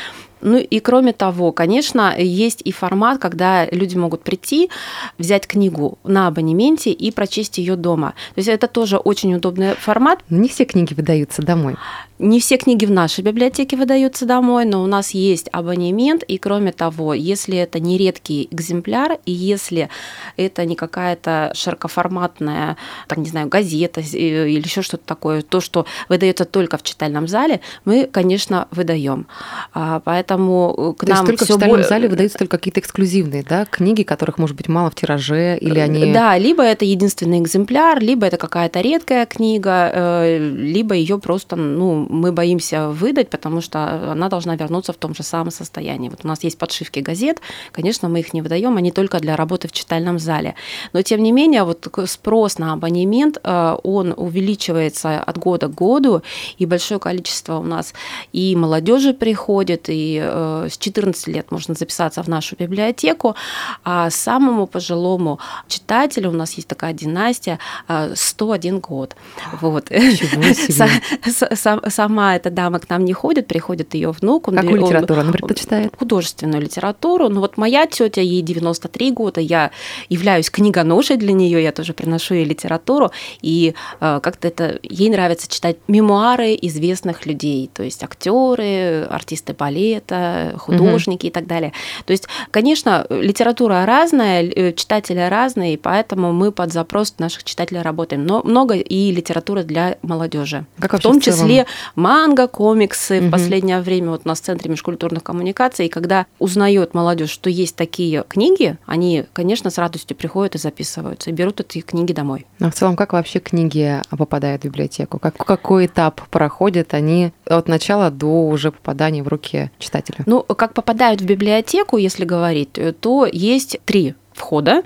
Ну 0.43 0.57
и 0.57 0.79
кроме 0.79 1.13
того, 1.13 1.51
конечно, 1.53 2.13
есть 2.17 2.61
и 2.65 2.71
формат, 2.71 3.19
когда 3.19 3.65
люди 3.65 3.95
могут 3.95 4.23
прийти, 4.23 4.69
взять 5.17 5.47
книгу 5.47 5.97
на 6.03 6.27
абонементе 6.27 6.91
и 6.91 7.11
прочесть 7.11 7.57
ее 7.57 7.75
дома. 7.75 8.13
То 8.35 8.39
есть 8.39 8.49
это 8.49 8.67
тоже 8.67 8.97
очень 8.97 9.33
удобный 9.33 9.75
формат. 9.75 10.19
Но 10.29 10.37
не 10.37 10.49
все 10.49 10.65
книги 10.65 10.93
выдаются 10.93 11.41
домой. 11.41 11.75
Не 12.19 12.39
все 12.39 12.57
книги 12.57 12.85
в 12.85 12.91
нашей 12.91 13.21
библиотеке 13.21 13.75
выдаются 13.75 14.25
домой, 14.25 14.65
но 14.65 14.83
у 14.83 14.85
нас 14.85 15.11
есть 15.11 15.49
абонемент, 15.51 16.23
и 16.23 16.37
кроме 16.37 16.71
того, 16.71 17.13
если 17.13 17.57
это 17.57 17.79
не 17.79 17.97
редкий 17.97 18.47
экземпляр, 18.51 19.17
и 19.25 19.31
если 19.31 19.89
это 20.37 20.63
не 20.63 20.75
какая-то 20.75 21.51
широкоформатная, 21.55 22.77
так 23.07 23.17
не 23.17 23.25
знаю, 23.25 23.49
газета 23.49 24.01
э, 24.01 24.49
или 24.49 24.63
еще 24.63 24.83
что-то 24.83 25.03
такое, 25.05 25.41
то, 25.41 25.59
что 25.59 25.85
выдается 26.07 26.45
только 26.45 26.77
в 26.77 26.83
читальном 26.83 27.27
зале, 27.27 27.61
мы, 27.83 28.05
конечно, 28.05 28.67
выдаем. 28.71 29.27
А, 29.73 29.99
поэтому 30.33 30.75
э, 30.77 30.93
к 30.97 31.05
то 31.05 31.11
нам 31.11 31.25
только 31.25 31.45
в 31.45 31.47
читальном 31.47 31.81
бо... 31.81 31.87
зале 31.87 32.07
выдаются 32.07 32.37
только 32.37 32.57
какие-то 32.57 32.79
эксклюзивные, 32.79 33.43
да, 33.43 33.65
книги, 33.65 34.03
которых 34.03 34.37
может 34.37 34.55
быть 34.55 34.67
мало 34.67 34.89
в 34.89 34.95
тираже, 34.95 35.57
или 35.57 35.79
э, 35.79 35.83
они... 35.83 36.13
Да, 36.13 36.37
либо 36.37 36.63
это 36.63 36.85
единственный 36.85 37.39
экземпляр, 37.39 37.99
либо 37.99 38.25
это 38.25 38.37
какая-то 38.37 38.81
редкая 38.81 39.25
книга, 39.25 40.25
либо 40.39 40.95
ее 40.95 41.17
просто, 41.19 41.55
ну, 41.55 42.05
мы 42.09 42.31
боимся 42.31 42.89
выдать, 42.89 43.29
потому 43.29 43.61
что 43.61 44.11
она 44.11 44.29
должна 44.29 44.55
вернуться 44.55 44.93
в 44.93 44.97
том 44.97 45.15
же 45.15 45.23
самом 45.23 45.51
состоянии. 45.51 46.09
Вот 46.09 46.19
у 46.23 46.27
нас 46.27 46.43
есть 46.43 46.57
подшивки 46.57 46.99
газет, 46.99 47.39
конечно, 47.71 48.09
мы 48.09 48.19
их 48.19 48.33
не 48.33 48.41
выдаем, 48.41 48.77
они 48.77 48.91
только 48.91 49.19
для 49.19 49.35
работы 49.35 49.67
в 49.67 49.71
читальном 49.71 50.19
зале. 50.19 50.55
Но 50.93 51.01
тем 51.01 51.21
не 51.23 51.31
менее, 51.31 51.63
вот 51.63 51.87
спрос 52.05 52.57
на 52.57 52.73
абонемент, 52.73 53.37
э, 53.43 53.75
он 53.83 54.13
увеличивается 54.15 55.19
от 55.19 55.37
года 55.37 55.67
к 55.67 55.75
году, 55.75 56.21
и 56.57 56.65
большое 56.65 56.99
количество 56.99 57.57
у 57.59 57.63
нас 57.63 57.93
и 58.31 58.55
молодежи 58.55 59.13
приходит, 59.13 59.89
и 59.89 60.12
э, 60.21 60.67
с 60.69 60.77
14 60.77 61.27
лет 61.27 61.51
можно 61.51 61.73
записаться 61.73 62.23
в 62.23 62.27
нашу 62.27 62.55
библиотеку, 62.55 63.35
а 63.83 64.09
самому 64.09 64.67
пожилому 64.67 65.39
читателю 65.67 66.29
у 66.29 66.33
нас 66.33 66.53
есть 66.53 66.67
такая 66.67 66.93
династия 66.93 67.59
101 67.87 68.75
э, 68.75 68.79
год. 68.79 69.15
Вот. 69.61 69.89
Сама 71.89 72.35
эта 72.35 72.49
дама 72.49 72.79
к 72.79 72.89
нам 72.89 73.05
не 73.05 73.13
ходит, 73.13 73.47
приходит 73.47 73.93
ее 73.93 74.11
внук. 74.11 74.47
Он, 74.47 74.55
Какую 74.55 74.81
литературу 74.81 75.21
она 75.21 75.31
предпочитает? 75.31 75.95
Художественную 75.97 76.61
литературу. 76.61 77.29
Ну 77.29 77.41
вот 77.41 77.57
моя 77.57 77.87
тетя, 77.87 78.21
ей 78.21 78.41
93 78.41 79.11
года, 79.11 79.41
я 79.41 79.71
являюсь 80.09 80.49
книгоношей 80.49 81.17
для 81.17 81.33
нее, 81.33 81.61
я 81.61 81.71
тоже 81.71 81.93
приношу 81.93 82.35
ей 82.35 82.45
литературу, 82.45 83.11
и 83.41 83.73
э, 83.99 84.19
как-то 84.21 84.47
это 84.47 84.79
ей 84.83 85.09
нравится 85.09 85.49
читать 85.49 85.77
мемуары 85.87 86.57
известных 86.61 87.25
людей, 87.25 87.69
то 87.73 87.83
есть 87.83 88.03
актеры, 88.03 89.07
артисты 89.09 89.53
балета, 89.53 90.02
это 90.03 90.55
художники 90.57 91.25
угу. 91.25 91.29
и 91.29 91.31
так 91.31 91.47
далее. 91.47 91.73
То 92.05 92.11
есть, 92.11 92.27
конечно, 92.51 93.05
литература 93.09 93.85
разная, 93.85 94.43
э, 94.43 94.73
читатели 94.73 95.19
разные, 95.19 95.75
и 95.75 95.77
поэтому 95.77 96.33
мы 96.33 96.51
под 96.51 96.71
запрос 96.71 97.15
наших 97.17 97.43
читателей 97.43 97.81
работаем. 97.81 98.25
Но 98.25 98.41
много 98.43 98.75
и 98.75 99.11
литературы 99.11 99.63
для 99.63 99.97
молодежи. 100.01 100.65
Как 100.79 100.93
в 100.93 100.99
том 100.99 101.19
в 101.19 101.23
числе 101.23 101.65
манго, 101.95 102.47
комиксы. 102.47 103.19
Угу. 103.19 103.27
В 103.27 103.31
последнее 103.31 103.81
время 103.81 104.11
вот 104.11 104.21
у 104.25 104.27
нас 104.27 104.41
в 104.41 104.43
Центре 104.43 104.69
межкультурных 104.69 105.23
коммуникаций, 105.23 105.87
и 105.87 105.89
когда 105.89 106.25
узнает 106.39 106.93
молодежь, 106.93 107.29
что 107.29 107.49
есть 107.49 107.75
такие 107.75 108.23
книги, 108.27 108.77
они, 108.85 109.25
конечно, 109.33 109.69
с 109.69 109.77
радостью 109.77 110.15
приходят 110.17 110.55
и 110.55 110.57
записываются, 110.57 111.29
и 111.29 111.33
берут 111.33 111.59
эти 111.61 111.81
книги 111.81 112.13
домой. 112.13 112.45
А 112.59 112.69
в 112.69 112.73
целом, 112.73 112.95
как 112.95 113.13
вообще 113.13 113.39
книги 113.39 114.01
попадают 114.09 114.61
в 114.61 114.65
библиотеку? 114.65 115.19
Как, 115.19 115.37
какой 115.37 115.85
этап 115.85 116.21
проходят 116.29 116.93
они 116.93 117.31
от 117.45 117.67
начала 117.67 118.11
до 118.11 118.47
уже 118.47 118.71
попадания 118.71 119.23
в 119.23 119.27
руки 119.27 119.71
читателя? 119.79 119.92
Ну, 120.25 120.43
как 120.43 120.73
попадают 120.73 121.21
в 121.21 121.25
библиотеку, 121.25 121.97
если 121.97 122.25
говорить, 122.25 122.77
то 122.99 123.25
есть 123.25 123.79
три 123.85 124.15
входа. 124.33 124.83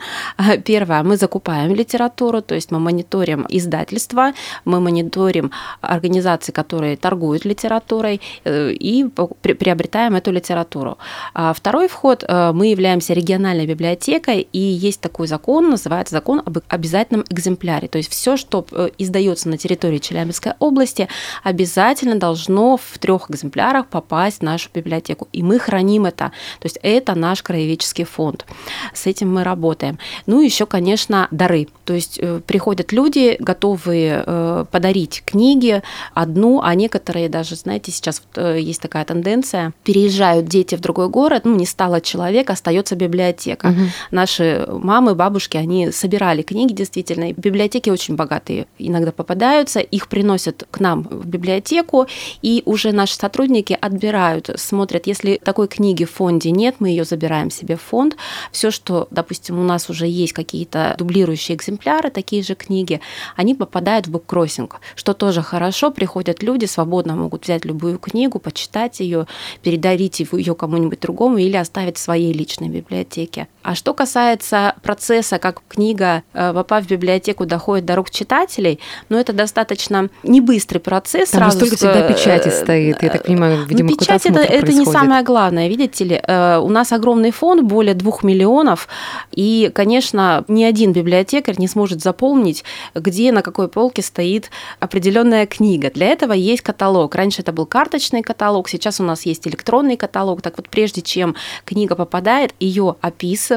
Первое, 0.63 1.03
мы 1.03 1.17
закупаем 1.17 1.73
литературу, 1.73 2.41
то 2.41 2.55
есть 2.55 2.71
мы 2.71 2.79
мониторим 2.79 3.45
издательства, 3.49 4.33
мы 4.65 4.79
мониторим 4.79 5.51
организации, 5.81 6.51
которые 6.51 6.97
торгуют 6.97 7.45
литературой 7.45 8.21
э, 8.43 8.71
и 8.71 9.05
приобретаем 9.05 10.15
эту 10.15 10.31
литературу. 10.31 10.97
А 11.33 11.53
второй 11.53 11.87
вход, 11.87 12.23
э, 12.27 12.51
мы 12.53 12.67
являемся 12.67 13.13
региональной 13.13 13.65
библиотекой, 13.65 14.47
и 14.51 14.59
есть 14.59 15.01
такой 15.01 15.27
закон, 15.27 15.69
называется 15.69 16.15
закон 16.15 16.41
об 16.45 16.57
обязательном 16.67 17.25
экземпляре. 17.29 17.87
То 17.87 17.97
есть 17.97 18.11
все, 18.11 18.37
что 18.37 18.65
э, 18.71 18.89
издается 18.97 19.49
на 19.49 19.57
территории 19.57 19.99
Челябинской 19.99 20.53
области, 20.59 21.07
обязательно 21.43 22.15
должно 22.15 22.77
в 22.77 22.97
трех 22.99 23.29
экземплярах 23.29 23.87
попасть 23.87 24.39
в 24.39 24.43
нашу 24.43 24.69
библиотеку. 24.73 25.27
И 25.33 25.43
мы 25.43 25.59
храним 25.59 26.05
это. 26.05 26.31
То 26.59 26.65
есть 26.65 26.79
это 26.81 27.15
наш 27.15 27.43
краеведческий 27.43 28.05
фонд. 28.05 28.45
С 28.93 29.07
этим 29.07 29.33
мы 29.33 29.36
работаем. 29.43 29.99
Ну, 30.25 30.41
еще, 30.41 30.65
конечно, 30.65 31.27
дары. 31.31 31.67
То 31.85 31.93
есть 31.93 32.19
э, 32.21 32.41
приходят 32.45 32.91
люди, 32.91 33.37
готовые 33.39 34.23
э, 34.25 34.65
подарить 34.71 35.23
книги 35.25 35.81
одну, 36.13 36.61
а 36.61 36.75
некоторые 36.75 37.29
даже, 37.29 37.55
знаете, 37.55 37.91
сейчас 37.91 38.21
э, 38.35 38.57
есть 38.59 38.81
такая 38.81 39.05
тенденция, 39.05 39.73
переезжают 39.83 40.47
дети 40.47 40.75
в 40.75 40.81
другой 40.81 41.09
город, 41.09 41.43
ну, 41.45 41.55
не 41.55 41.65
стало 41.65 42.01
человека, 42.01 42.53
остается 42.53 42.95
библиотека. 42.95 43.67
Угу. 43.67 43.81
Наши 44.11 44.67
мамы, 44.69 45.15
бабушки, 45.15 45.57
они 45.57 45.91
собирали 45.91 46.41
книги, 46.41 46.73
действительно. 46.73 47.31
Библиотеки 47.33 47.89
очень 47.89 48.15
богатые 48.15 48.67
иногда 48.77 49.11
попадаются, 49.11 49.79
их 49.79 50.07
приносят 50.07 50.67
к 50.69 50.79
нам 50.79 51.03
в 51.03 51.25
библиотеку, 51.27 52.07
и 52.41 52.63
уже 52.65 52.91
наши 52.91 53.15
сотрудники 53.15 53.77
отбирают, 53.79 54.49
смотрят, 54.55 55.07
если 55.07 55.39
такой 55.43 55.67
книги 55.67 56.05
в 56.05 56.11
фонде 56.11 56.51
нет, 56.51 56.75
мы 56.79 56.89
ее 56.89 57.03
забираем 57.03 57.51
себе 57.51 57.75
в 57.75 57.81
фонд. 57.81 58.15
Все, 58.51 58.71
что, 58.71 59.07
допустим, 59.11 59.26
допустим, 59.27 59.59
у 59.59 59.63
нас 59.63 59.89
уже 59.89 60.07
есть 60.07 60.31
какие-то 60.31 60.95
дублирующие 60.97 61.57
экземпляры, 61.57 62.09
такие 62.09 62.43
же 62.43 62.55
книги, 62.55 63.01
они 63.35 63.55
попадают 63.55 64.07
в 64.07 64.11
буккроссинг, 64.11 64.79
что 64.95 65.13
тоже 65.13 65.41
хорошо. 65.41 65.91
Приходят 65.91 66.41
люди, 66.43 66.63
свободно 66.63 67.15
могут 67.15 67.43
взять 67.43 67.65
любую 67.65 67.99
книгу, 67.99 68.39
почитать 68.39 69.01
ее, 69.01 69.27
передарить 69.61 70.21
ее 70.21 70.55
кому-нибудь 70.55 71.01
другому 71.01 71.39
или 71.39 71.57
оставить 71.57 71.97
в 71.97 71.99
своей 71.99 72.31
личной 72.31 72.69
библиотеке. 72.69 73.49
А 73.67 73.75
что 73.75 73.93
касается 73.93 74.75
процесса, 74.81 75.39
как 75.39 75.61
книга, 75.67 76.23
э, 76.33 76.53
попав 76.53 76.85
в 76.85 76.87
библиотеку, 76.87 77.45
доходит 77.45 77.83
до 77.83 77.97
рук 77.97 78.09
читателей, 78.09 78.79
ну, 79.09 79.17
это 79.17 79.33
достаточно 79.33 80.07
не 80.23 80.39
быстрый 80.39 80.79
процесс. 80.79 81.31
Там 81.31 81.41
сразу 81.41 81.57
столько 81.57 81.75
с... 81.75 81.79
всегда 81.79 82.07
печати 82.07 82.47
стоит, 82.47 83.03
я 83.03 83.09
так 83.09 83.25
понимаю, 83.25 83.65
видимо, 83.65 83.89
ну, 83.89 83.97
печать 83.97 84.25
это, 84.25 84.39
это 84.39 84.71
не 84.71 84.85
самое 84.85 85.21
главное, 85.21 85.67
видите 85.67 86.05
ли. 86.05 86.21
Э, 86.25 86.59
у 86.59 86.69
нас 86.69 86.93
огромный 86.93 87.31
фонд, 87.31 87.63
более 87.63 87.93
двух 87.93 88.23
миллионов, 88.23 88.87
и, 89.33 89.69
конечно, 89.75 90.45
ни 90.47 90.63
один 90.63 90.93
библиотекарь 90.93 91.55
не 91.57 91.67
сможет 91.67 92.01
заполнить, 92.01 92.63
где 92.95 93.33
на 93.33 93.41
какой 93.41 93.67
полке 93.67 94.01
стоит 94.01 94.49
определенная 94.79 95.45
книга. 95.45 95.91
Для 95.91 96.07
этого 96.07 96.31
есть 96.31 96.61
каталог. 96.61 97.13
Раньше 97.15 97.41
это 97.41 97.51
был 97.51 97.65
карточный 97.65 98.21
каталог, 98.21 98.69
сейчас 98.69 99.01
у 99.01 99.03
нас 99.03 99.25
есть 99.25 99.45
электронный 99.45 99.97
каталог. 99.97 100.41
Так 100.41 100.53
вот, 100.55 100.69
прежде 100.69 101.01
чем 101.01 101.35
книга 101.65 101.95
попадает, 101.95 102.53
ее 102.61 102.95
описывают, 103.01 103.56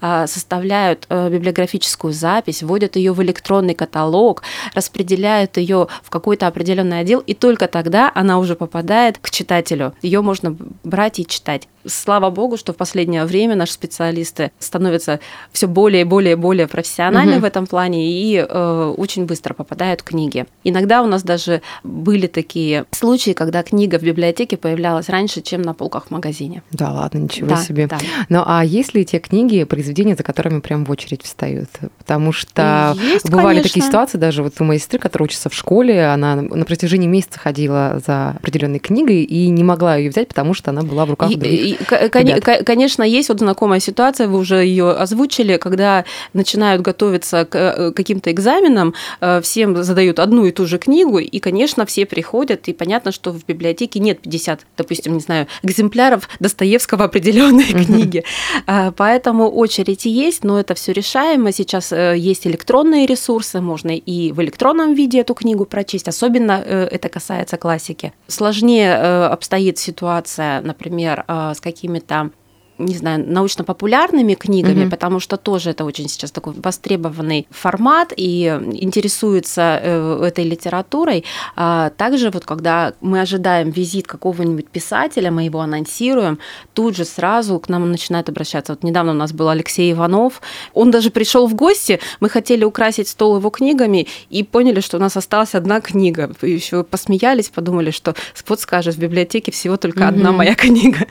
а, 0.00 0.26
составляют 0.26 1.06
э, 1.08 1.30
библиографическую 1.30 2.12
запись, 2.12 2.62
вводят 2.62 2.96
ее 2.96 3.12
в 3.12 3.22
электронный 3.22 3.74
каталог, 3.74 4.42
распределяют 4.74 5.56
ее 5.56 5.88
в 6.02 6.10
какой-то 6.10 6.46
определенный 6.46 7.00
отдел, 7.00 7.20
и 7.20 7.34
только 7.34 7.68
тогда 7.68 8.10
она 8.14 8.38
уже 8.38 8.54
попадает 8.54 9.18
к 9.18 9.30
читателю. 9.30 9.94
Ее 10.02 10.20
можно 10.22 10.56
брать 10.84 11.18
и 11.18 11.26
читать. 11.26 11.68
Слава 11.86 12.30
богу, 12.30 12.56
что 12.56 12.72
в 12.72 12.76
последнее 12.76 13.24
время 13.24 13.54
наши 13.54 13.72
специалисты 13.72 14.50
становятся 14.58 15.20
все 15.52 15.66
более 15.66 16.02
и 16.02 16.04
более 16.04 16.32
и 16.32 16.36
более 16.36 16.66
профессиональны 16.66 17.34
угу. 17.34 17.42
в 17.42 17.44
этом 17.44 17.66
плане 17.66 18.10
и 18.10 18.36
э, 18.36 18.94
очень 18.96 19.24
быстро 19.26 19.54
попадают 19.54 20.02
книги. 20.02 20.46
Иногда 20.64 21.02
у 21.02 21.06
нас 21.06 21.22
даже 21.22 21.62
были 21.84 22.26
такие 22.26 22.84
случаи, 22.90 23.30
когда 23.32 23.62
книга 23.62 23.98
в 23.98 24.02
библиотеке 24.02 24.56
появлялась 24.56 25.08
раньше, 25.08 25.40
чем 25.40 25.62
на 25.62 25.72
полках 25.72 26.06
в 26.06 26.10
магазине. 26.10 26.62
Да, 26.72 26.92
ладно, 26.92 27.18
ничего 27.18 27.48
да, 27.48 27.56
себе. 27.56 27.86
Да. 27.86 27.98
Ну 28.28 28.42
а 28.44 28.64
есть 28.64 28.94
ли 28.94 29.04
те 29.04 29.20
книги, 29.28 29.64
произведения, 29.64 30.16
за 30.16 30.22
которыми 30.22 30.60
прям 30.60 30.84
в 30.84 30.90
очередь 30.90 31.22
встают? 31.22 31.68
Потому 31.98 32.32
что 32.32 32.96
есть, 33.00 33.28
бывали 33.28 33.56
конечно. 33.56 33.68
такие 33.68 33.86
ситуации, 33.86 34.18
даже 34.18 34.42
вот 34.42 34.54
у 34.60 34.64
моей 34.64 34.80
сестры, 34.80 34.98
которая 34.98 35.26
учится 35.26 35.48
в 35.48 35.54
школе, 35.54 36.06
она 36.06 36.36
на 36.36 36.64
протяжении 36.64 37.06
месяца 37.06 37.38
ходила 37.38 38.00
за 38.04 38.30
определенной 38.30 38.78
книгой 38.78 39.22
и 39.22 39.48
не 39.48 39.64
могла 39.64 39.96
ее 39.96 40.10
взять, 40.10 40.28
потому 40.28 40.54
что 40.54 40.70
она 40.70 40.82
была 40.82 41.06
в 41.06 41.10
руках 41.10 41.28
других 41.28 42.64
Конечно, 42.64 43.02
есть 43.02 43.28
вот 43.28 43.38
знакомая 43.38 43.80
ситуация, 43.80 44.28
вы 44.28 44.38
уже 44.38 44.56
ее 44.56 44.90
озвучили, 44.92 45.56
когда 45.56 46.04
начинают 46.32 46.82
готовиться 46.82 47.44
к 47.44 47.56
э, 47.56 47.92
каким-то 47.92 48.30
экзаменам, 48.30 48.94
э, 49.20 49.40
всем 49.42 49.82
задают 49.82 50.18
одну 50.18 50.44
и 50.46 50.50
ту 50.52 50.66
же 50.66 50.78
книгу, 50.78 51.18
и, 51.18 51.38
конечно, 51.38 51.86
все 51.86 52.06
приходят, 52.06 52.68
и 52.68 52.72
понятно, 52.72 53.12
что 53.12 53.32
в 53.32 53.44
библиотеке 53.46 54.00
нет 54.00 54.20
50, 54.20 54.60
допустим, 54.76 55.14
не 55.14 55.20
знаю, 55.20 55.46
экземпляров 55.62 56.28
Достоевского 56.40 57.04
определенной 57.04 57.64
книги. 57.64 58.24
А, 58.66 58.92
поэтому 59.08 59.48
очередь 59.48 60.04
есть, 60.04 60.44
но 60.44 60.60
это 60.60 60.74
все 60.74 60.92
решаемо. 60.92 61.50
Сейчас 61.50 61.92
э, 61.92 62.14
есть 62.18 62.46
электронные 62.46 63.06
ресурсы, 63.06 63.58
можно 63.62 63.96
и 63.96 64.32
в 64.32 64.42
электронном 64.42 64.92
виде 64.92 65.20
эту 65.20 65.32
книгу 65.32 65.64
прочесть, 65.64 66.08
особенно 66.08 66.52
это 66.52 67.08
касается 67.08 67.56
классики. 67.56 68.12
Сложнее 68.26 68.94
обстоит 69.32 69.78
ситуация, 69.78 70.60
например, 70.60 71.24
с 71.26 71.60
какими-то 71.60 72.30
не 72.78 72.94
знаю, 72.94 73.24
научно-популярными 73.26 74.34
книгами, 74.34 74.84
угу. 74.84 74.90
потому 74.90 75.20
что 75.20 75.36
тоже 75.36 75.70
это 75.70 75.84
очень 75.84 76.08
сейчас 76.08 76.30
такой 76.30 76.54
востребованный 76.56 77.46
формат 77.50 78.12
и 78.16 78.46
интересуется 78.72 79.80
э, 79.82 80.22
этой 80.26 80.44
литературой. 80.44 81.24
А 81.56 81.90
также 81.90 82.30
вот 82.30 82.44
когда 82.44 82.94
мы 83.00 83.20
ожидаем 83.20 83.70
визит 83.70 84.06
какого-нибудь 84.06 84.68
писателя, 84.68 85.30
мы 85.30 85.44
его 85.44 85.60
анонсируем, 85.60 86.38
тут 86.74 86.96
же 86.96 87.04
сразу 87.04 87.58
к 87.58 87.68
нам 87.68 87.90
начинают 87.90 88.28
обращаться. 88.28 88.72
Вот 88.72 88.84
недавно 88.84 89.12
у 89.12 89.16
нас 89.16 89.32
был 89.32 89.48
Алексей 89.48 89.92
Иванов, 89.92 90.40
он 90.72 90.90
даже 90.90 91.10
пришел 91.10 91.46
в 91.46 91.54
гости, 91.54 92.00
мы 92.20 92.28
хотели 92.28 92.64
украсить 92.64 93.08
стол 93.08 93.36
его 93.38 93.50
книгами 93.50 94.06
и 94.30 94.42
поняли, 94.42 94.80
что 94.80 94.98
у 94.98 95.00
нас 95.00 95.16
осталась 95.16 95.54
одна 95.54 95.80
книга. 95.80 96.32
Еще 96.42 96.84
посмеялись, 96.84 97.48
подумали, 97.48 97.90
что 97.90 98.14
спот 98.34 98.60
скажет, 98.60 98.94
в 98.94 98.98
библиотеке 98.98 99.50
всего 99.50 99.76
только 99.76 100.00
угу. 100.00 100.08
одна 100.08 100.32
моя 100.32 100.54
книга. 100.54 101.06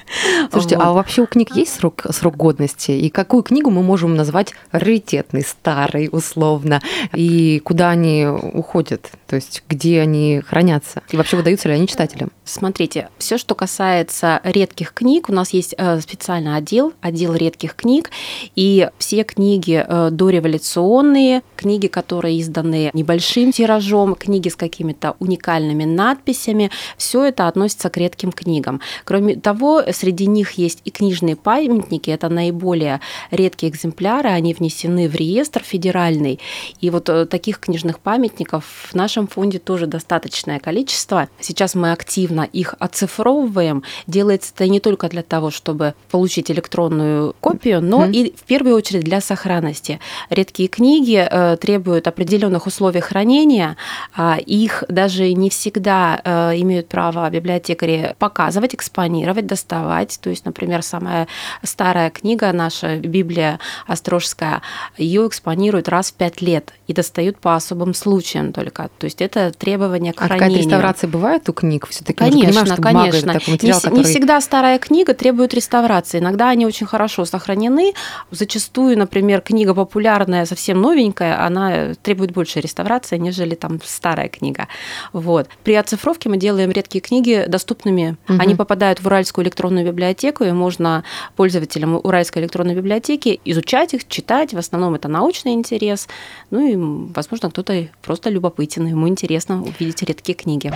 Слушайте, 0.51 0.77
вот. 0.77 0.86
а 0.86 0.93
вообще 0.93 1.24
у 1.24 1.25
книг 1.25 1.56
есть 1.57 1.75
срок, 1.75 2.05
срок 2.11 2.35
годности? 2.37 2.91
И 2.91 3.09
какую 3.09 3.43
книгу 3.43 3.69
мы 3.69 3.83
можем 3.83 4.15
назвать 4.15 4.53
раритетной, 4.71 5.41
старой, 5.41 6.09
условно? 6.11 6.81
И 7.13 7.59
куда 7.63 7.89
они 7.89 8.25
уходят? 8.25 9.11
То 9.27 9.35
есть 9.35 9.63
где 9.67 10.01
они 10.01 10.41
хранятся? 10.47 11.01
И 11.09 11.17
вообще 11.17 11.37
выдаются 11.37 11.67
ли 11.67 11.75
они 11.75 11.87
читателям? 11.87 12.31
Смотрите, 12.45 13.09
все, 13.17 13.37
что 13.37 13.55
касается 13.55 14.39
редких 14.43 14.93
книг, 14.93 15.29
у 15.29 15.33
нас 15.33 15.51
есть 15.51 15.75
э, 15.77 15.99
специальный 15.99 16.55
отдел, 16.55 16.93
отдел 17.01 17.35
редких 17.35 17.75
книг, 17.75 18.09
и 18.55 18.89
все 18.97 19.23
книги 19.23 19.83
э, 19.85 20.09
дореволюционные, 20.11 21.41
книги, 21.55 21.87
которые 21.87 22.39
изданы 22.39 22.89
небольшим 22.93 23.51
тиражом, 23.51 24.15
книги 24.15 24.49
с 24.49 24.55
какими-то 24.55 25.15
уникальными 25.19 25.83
надписями, 25.83 26.71
все 26.97 27.25
это 27.25 27.47
относится 27.47 27.89
к 27.89 27.97
редким 27.97 28.31
книгам. 28.31 28.79
Кроме 29.03 29.35
того, 29.35 29.83
среди 29.91 30.25
них 30.25 30.51
есть 30.51 30.81
и 30.85 30.89
книжные 30.89 31.35
памятники– 31.48 32.10
это 32.12 32.27
наиболее 32.27 33.00
редкие 33.32 33.72
экземпляры, 33.72 34.27
они 34.27 34.54
внесены 34.54 35.08
в 35.08 35.16
реестр 35.16 35.63
федеральный. 35.63 36.42
И 36.82 36.89
вот 36.89 37.08
э, 37.08 37.25
таких 37.25 37.60
книжных 37.60 38.00
памятников 38.00 38.66
в 38.92 38.94
нашем 38.94 39.27
фонде 39.27 39.58
тоже 39.58 39.88
достаточное 39.88 40.60
количество. 40.60 41.30
Сейчас 41.39 41.74
мы 41.74 41.94
активно 41.94 42.42
их 42.42 42.75
оцифровываем. 42.80 43.84
Делается 44.08 44.51
это 44.54 44.68
не 44.68 44.82
только 44.82 45.08
для 45.08 45.24
того, 45.24 45.50
чтобы 45.50 45.94
получить 46.12 46.51
электронную 46.51 47.34
копию, 47.39 47.82
но 47.82 48.04
mm-hmm. 48.04 48.12
и 48.12 48.36
в 48.36 48.44
первую 48.44 48.75
очередь 48.75 49.06
для 49.06 49.22
сохранности. 49.22 50.01
Редкие 50.30 50.68
книги 50.68 51.25
э, 51.32 51.56
требуют 51.56 52.08
определенных 52.08 52.68
условий 52.68 53.00
хранения, 53.00 53.77
э, 54.18 54.36
их 54.46 54.84
даже 54.89 55.32
не 55.32 55.50
всегда 55.50 56.20
э, 56.25 56.60
имеют 56.60 56.89
право 56.89 57.30
библиотекари 57.30 58.16
показывать, 58.20 58.75
экспонировать, 58.75 59.48
доставать. 59.48 60.20
То 60.22 60.30
есть, 60.30 60.46
например, 60.46 60.84
самая 60.84 61.27
старая 61.63 62.10
книга 62.10 62.51
наша, 62.53 62.98
Библия 62.98 63.60
Острожская, 63.86 64.62
ее 64.98 65.27
экспонируют 65.27 65.89
раз 65.89 66.12
в 66.12 66.13
пять 66.13 66.41
лет 66.41 66.74
и 66.88 66.94
достают 66.94 67.39
по 67.39 67.56
особым 67.56 67.94
случаям 67.94 68.53
только. 68.53 68.89
То 68.98 69.06
есть 69.06 69.22
это 69.22 69.51
требование 69.51 70.13
к 70.13 70.22
а 70.22 70.27
хранению. 70.27 70.50
какая 70.50 70.63
реставрация 70.63 71.10
бывает 71.10 71.50
у 71.50 71.53
книг? 71.53 71.88
все 71.89 72.03
таки 72.03 72.20
конечно, 72.20 72.75
понимаю, 72.75 73.12
конечно. 73.12 73.34
материал, 73.34 73.77
не, 73.77 73.82
который... 73.82 73.98
не 73.98 74.03
всегда 74.03 74.41
старая 74.41 74.79
книга 74.79 75.13
требует 75.13 75.53
реставрации. 75.53 76.20
Иногда 76.20 76.50
они 76.50 76.65
очень 76.65 76.86
хорошо 76.88 77.25
сохранены. 77.25 77.94
Зачастую, 78.32 78.98
например, 78.98 79.41
книга 79.41 79.74
популярная, 79.74 80.46
совсем 80.46 80.82
новенькая, 80.82 81.44
она 81.46 81.94
требует 82.01 82.32
больше 82.32 82.60
реставрации, 82.60 83.17
нежели 83.17 83.56
там 83.56 83.79
старая 83.84 84.29
книга. 84.29 84.67
Вот. 85.13 85.50
При 85.63 85.75
оцифровке 85.75 86.29
мы 86.29 86.38
делаем 86.38 86.72
редкие 86.72 87.01
книги 87.01 87.46
доступными. 87.48 88.17
Угу. 88.29 88.39
Они 88.39 88.56
попадают 88.56 89.01
в 89.01 89.06
Уральскую 89.06 89.46
электронную 89.46 89.86
библиотеку, 89.86 90.44
и 90.44 90.51
можно 90.51 91.03
пользователям 91.36 91.96
Уральской 91.96 92.41
электронной 92.41 92.75
библиотеки 92.75 93.39
изучать 93.46 93.93
их, 93.93 94.07
читать. 94.07 94.53
В 94.53 94.57
основном 94.57 94.96
это 94.96 95.07
научный 95.07 95.53
интерес. 95.53 96.07
Ну 96.51 96.67
и, 96.67 97.12
возможно, 97.13 97.50
кто-то 97.50 97.88
просто 98.01 98.29
любопытен, 98.29 98.88
ему 98.88 99.07
интересно 99.07 99.62
увидеть 99.62 100.03
редкие 100.03 100.36
книги. 100.36 100.72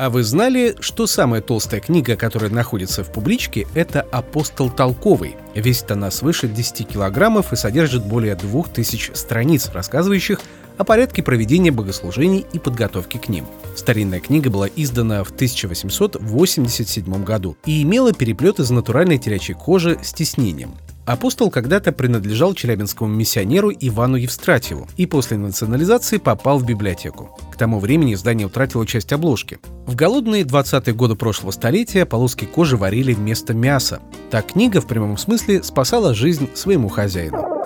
А 0.00 0.08
вы 0.08 0.22
знали, 0.22 0.76
что 0.80 1.06
самая 1.06 1.42
толстая 1.42 1.80
книга, 1.80 2.16
которая 2.16 2.50
находится 2.50 3.04
в 3.04 3.12
публичке, 3.12 3.66
это 3.74 4.00
«Апостол 4.00 4.70
Толковый»? 4.70 5.36
Весит 5.54 5.90
она 5.90 6.10
свыше 6.10 6.48
10 6.48 6.88
килограммов 6.88 7.52
и 7.52 7.56
содержит 7.56 8.06
более 8.06 8.34
2000 8.34 9.12
страниц, 9.14 9.68
рассказывающих 9.68 10.40
о 10.80 10.84
порядке 10.84 11.22
проведения 11.22 11.70
богослужений 11.70 12.46
и 12.54 12.58
подготовки 12.58 13.18
к 13.18 13.28
ним. 13.28 13.44
Старинная 13.76 14.18
книга 14.18 14.48
была 14.48 14.66
издана 14.66 15.22
в 15.24 15.30
1887 15.30 17.22
году 17.22 17.58
и 17.66 17.82
имела 17.82 18.14
переплет 18.14 18.60
из 18.60 18.70
натуральной 18.70 19.18
телячьей 19.18 19.58
кожи 19.58 19.98
с 20.02 20.14
тиснением. 20.14 20.74
Апостол 21.04 21.50
когда-то 21.50 21.92
принадлежал 21.92 22.54
челябинскому 22.54 23.12
миссионеру 23.12 23.70
Ивану 23.70 24.16
Евстратьеву 24.16 24.88
и 24.96 25.04
после 25.04 25.36
национализации 25.36 26.16
попал 26.16 26.58
в 26.58 26.64
библиотеку. 26.64 27.38
К 27.52 27.56
тому 27.58 27.78
времени 27.78 28.14
издание 28.14 28.46
утратило 28.46 28.86
часть 28.86 29.12
обложки. 29.12 29.58
В 29.86 29.94
голодные 29.94 30.44
20-е 30.44 30.94
годы 30.94 31.14
прошлого 31.14 31.50
столетия 31.50 32.06
полоски 32.06 32.46
кожи 32.46 32.78
варили 32.78 33.12
вместо 33.12 33.52
мяса. 33.52 34.00
Так 34.30 34.52
книга 34.52 34.80
в 34.80 34.86
прямом 34.86 35.18
смысле 35.18 35.62
спасала 35.62 36.14
жизнь 36.14 36.48
своему 36.54 36.88
хозяину. 36.88 37.59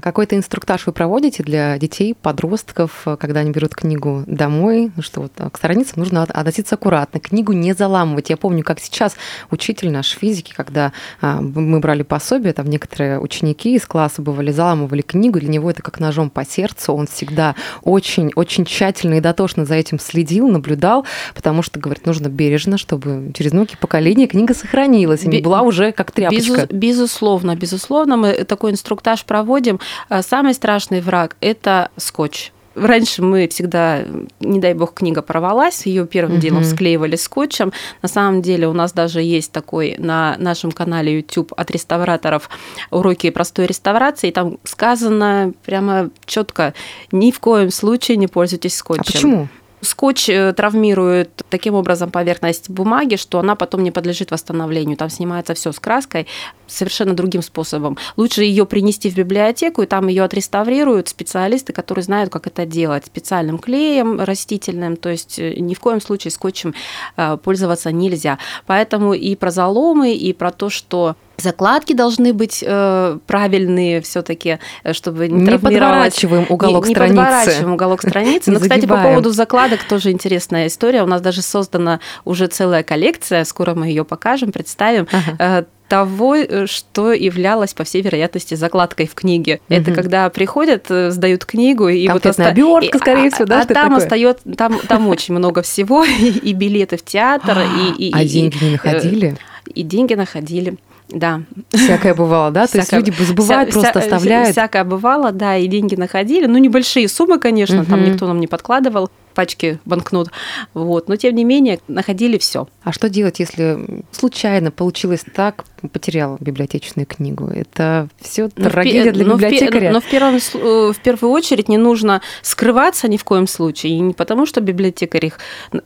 Какой-то 0.00 0.36
инструктаж 0.36 0.86
вы 0.86 0.92
проводите 0.92 1.42
для 1.42 1.78
детей, 1.78 2.14
подростков, 2.14 3.06
когда 3.18 3.40
они 3.40 3.50
берут 3.50 3.74
книгу 3.74 4.24
домой, 4.26 4.92
ну 4.96 5.02
что 5.02 5.22
вот 5.22 5.32
к 5.52 5.56
страницам 5.56 5.94
нужно 5.96 6.22
относиться 6.22 6.76
аккуратно, 6.76 7.20
книгу 7.20 7.52
не 7.52 7.74
заламывать. 7.74 8.30
Я 8.30 8.36
помню, 8.36 8.62
как 8.64 8.80
сейчас 8.80 9.16
учитель 9.50 9.90
наш 9.90 10.10
физики, 10.10 10.52
когда 10.56 10.92
а, 11.20 11.40
мы 11.40 11.80
брали 11.80 12.02
пособие, 12.02 12.52
там 12.52 12.66
некоторые 12.66 13.18
ученики 13.20 13.74
из 13.74 13.86
класса 13.86 14.22
бывали, 14.22 14.52
заламывали 14.52 15.02
книгу, 15.02 15.40
для 15.40 15.48
него 15.48 15.70
это 15.70 15.82
как 15.82 16.00
ножом 16.00 16.30
по 16.30 16.44
сердцу, 16.44 16.92
он 16.94 17.06
всегда 17.06 17.54
очень-очень 17.82 18.64
тщательно 18.64 19.14
и 19.14 19.20
дотошно 19.20 19.64
за 19.64 19.74
этим 19.74 19.98
следил, 19.98 20.48
наблюдал, 20.48 21.04
потому 21.34 21.62
что, 21.62 21.80
говорит, 21.80 22.06
нужно 22.06 22.28
бережно, 22.28 22.78
чтобы 22.78 23.32
через 23.34 23.52
многие 23.52 23.76
поколения 23.76 24.26
книга 24.26 24.54
сохранилась, 24.54 25.24
и 25.24 25.28
не 25.28 25.40
была 25.40 25.62
уже 25.62 25.92
как 25.92 26.12
тряпочка. 26.12 26.68
Безусловно, 26.70 27.56
безусловно, 27.56 28.16
мы 28.16 28.32
такой 28.44 28.70
инструктаж 28.70 29.24
проводим. 29.24 29.79
А 30.08 30.22
самый 30.22 30.54
страшный 30.54 31.00
враг– 31.00 31.36
это 31.40 31.90
скотч. 31.96 32.52
Раньше 32.76 33.22
мы 33.22 33.48
всегда, 33.48 34.04
не 34.38 34.60
дай 34.60 34.74
бог, 34.74 34.94
книга 34.94 35.22
порвалась, 35.22 35.86
ее 35.86 36.06
первым 36.06 36.34
угу. 36.34 36.40
делом 36.40 36.64
склеивали 36.64 37.16
скотчем. 37.16 37.72
На 38.00 38.08
самом 38.08 38.42
деле 38.42 38.68
у 38.68 38.72
нас 38.72 38.92
даже 38.92 39.20
есть 39.20 39.50
такой 39.50 39.96
на 39.98 40.36
нашем 40.38 40.70
канале 40.70 41.16
YouTube 41.16 41.52
от 41.56 41.70
реставраторов 41.72 42.48
уроки 42.90 43.30
простой 43.30 43.66
реставрации. 43.66 44.28
И 44.28 44.32
там 44.32 44.58
сказано 44.62 45.52
прямо 45.64 46.10
четко: 46.24 46.72
ни 47.10 47.32
в 47.32 47.40
коем 47.40 47.70
случае 47.70 48.16
не 48.16 48.28
пользуйтесь 48.28 48.76
скотчем. 48.76 49.02
А 49.02 49.12
почему? 49.12 49.48
Скотч 49.80 50.28
э, 50.28 50.52
травмирует 50.52 51.42
таким 51.48 51.74
образом 51.74 52.10
поверхность 52.10 52.68
бумаги, 52.68 53.16
что 53.16 53.38
она 53.38 53.54
потом 53.54 53.82
не 53.82 53.90
подлежит 53.90 54.30
восстановлению. 54.30 54.96
Там 54.96 55.08
снимается 55.08 55.54
все 55.54 55.72
с 55.72 55.80
краской 55.80 56.26
совершенно 56.66 57.14
другим 57.14 57.42
способом. 57.42 57.96
Лучше 58.16 58.44
ее 58.44 58.66
принести 58.66 59.10
в 59.10 59.16
библиотеку, 59.16 59.82
и 59.82 59.86
там 59.86 60.08
ее 60.08 60.22
отреставрируют 60.22 61.08
специалисты, 61.08 61.72
которые 61.72 62.02
знают, 62.02 62.30
как 62.30 62.46
это 62.46 62.66
делать. 62.66 63.06
Специальным 63.06 63.58
клеем 63.58 64.20
растительным, 64.20 64.96
то 64.96 65.08
есть 65.08 65.38
э, 65.38 65.54
ни 65.54 65.74
в 65.74 65.80
коем 65.80 66.00
случае 66.00 66.30
скотчем 66.30 66.74
э, 67.16 67.38
пользоваться 67.42 67.90
нельзя. 67.90 68.38
Поэтому 68.66 69.14
и 69.14 69.34
про 69.34 69.50
заломы, 69.50 70.12
и 70.12 70.32
про 70.32 70.50
то, 70.50 70.68
что 70.68 71.16
Закладки 71.40 71.92
должны 71.92 72.32
быть 72.32 72.62
э, 72.66 73.18
правильные 73.26 74.00
все-таки, 74.00 74.58
э, 74.84 74.92
чтобы 74.92 75.28
не, 75.28 75.42
не 75.42 75.58
подворачиваем 75.58 76.46
уголок 76.48 76.86
не, 76.86 76.94
страницы. 76.94 77.14
Не 77.14 77.20
подворачиваем 77.20 77.72
уголок 77.72 78.02
страницы. 78.02 78.50
Но, 78.52 78.60
кстати, 78.60 78.86
по 78.86 78.96
поводу 78.96 79.30
закладок 79.30 79.84
тоже 79.84 80.10
интересная 80.10 80.66
история. 80.66 81.02
У 81.02 81.06
нас 81.06 81.20
даже 81.20 81.42
создана 81.42 82.00
уже 82.24 82.46
целая 82.46 82.82
коллекция, 82.82 83.44
скоро 83.44 83.74
мы 83.74 83.88
ее 83.88 84.04
покажем, 84.04 84.52
представим. 84.52 85.06
Ага. 85.12 85.36
Э, 85.38 85.64
того, 85.88 86.36
э, 86.36 86.66
что 86.66 87.12
являлось, 87.12 87.74
по 87.74 87.82
всей 87.82 88.00
вероятности, 88.00 88.54
закладкой 88.54 89.08
в 89.08 89.14
книге. 89.14 89.60
Угу. 89.68 89.76
Это 89.76 89.92
когда 89.92 90.30
приходят, 90.30 90.86
сдают 90.88 91.44
книгу, 91.44 91.88
и 91.88 92.06
там 92.06 92.14
вот 92.14 92.26
оста... 92.26 92.46
обертка, 92.46 92.98
скорее 92.98 93.28
а, 93.28 93.30
всего, 93.30 93.46
да? 93.46 93.62
А, 93.62 93.66
там 93.66 93.94
остается, 93.96 94.44
там, 94.56 94.78
там 94.86 95.08
очень 95.08 95.34
много 95.34 95.62
всего, 95.62 96.04
и 96.42 96.52
билеты 96.52 96.96
в 96.96 97.04
театр, 97.04 97.58
и, 97.98 98.12
а 98.14 98.24
деньги 98.24 98.64
не 98.64 98.70
находили? 98.70 99.36
И 99.74 99.82
деньги 99.82 100.14
находили. 100.14 100.76
Да. 101.10 101.42
Всякое 101.70 102.14
бывало, 102.14 102.50
да? 102.50 102.66
Всякое, 102.66 102.86
То 102.86 102.96
есть 102.96 103.08
люди 103.08 103.24
забывают, 103.24 103.70
вся, 103.70 103.80
просто 103.80 104.00
вся, 104.00 104.16
оставляют. 104.16 104.52
Всякое 104.52 104.84
бывало, 104.84 105.32
да, 105.32 105.56
и 105.56 105.66
деньги 105.66 105.94
находили. 105.94 106.46
Ну, 106.46 106.58
небольшие 106.58 107.08
суммы, 107.08 107.38
конечно, 107.38 107.82
угу. 107.82 107.90
там 107.90 108.04
никто 108.04 108.26
нам 108.26 108.40
не 108.40 108.46
подкладывал 108.46 109.10
пачки 109.34 109.78
банкнот. 109.84 110.30
Вот. 110.74 111.08
Но 111.08 111.16
тем 111.16 111.34
не 111.34 111.44
менее 111.44 111.78
находили 111.88 112.38
все. 112.38 112.68
А 112.82 112.92
что 112.92 113.08
делать, 113.08 113.40
если 113.40 114.04
случайно 114.10 114.70
получилось 114.70 115.24
так, 115.34 115.64
потерял 115.88 116.36
библиотечную 116.40 117.06
книгу? 117.06 117.46
Это 117.46 118.08
все 118.20 118.48
трагедия 118.48 119.12
для 119.12 119.24
но 119.24 119.34
библиотекаря. 119.34 119.90
В, 119.90 119.92
но 119.94 120.00
в, 120.00 120.08
первом, 120.08 120.36
э, 120.36 120.92
в 120.92 120.98
первую 121.02 121.32
очередь 121.32 121.68
не 121.68 121.78
нужно 121.78 122.20
скрываться 122.42 123.08
ни 123.08 123.16
в 123.16 123.24
коем 123.24 123.46
случае. 123.46 123.92
И 123.92 124.00
не 124.00 124.14
потому, 124.14 124.46
что 124.46 124.60
библиотекарь 124.60 125.26
их 125.26 125.38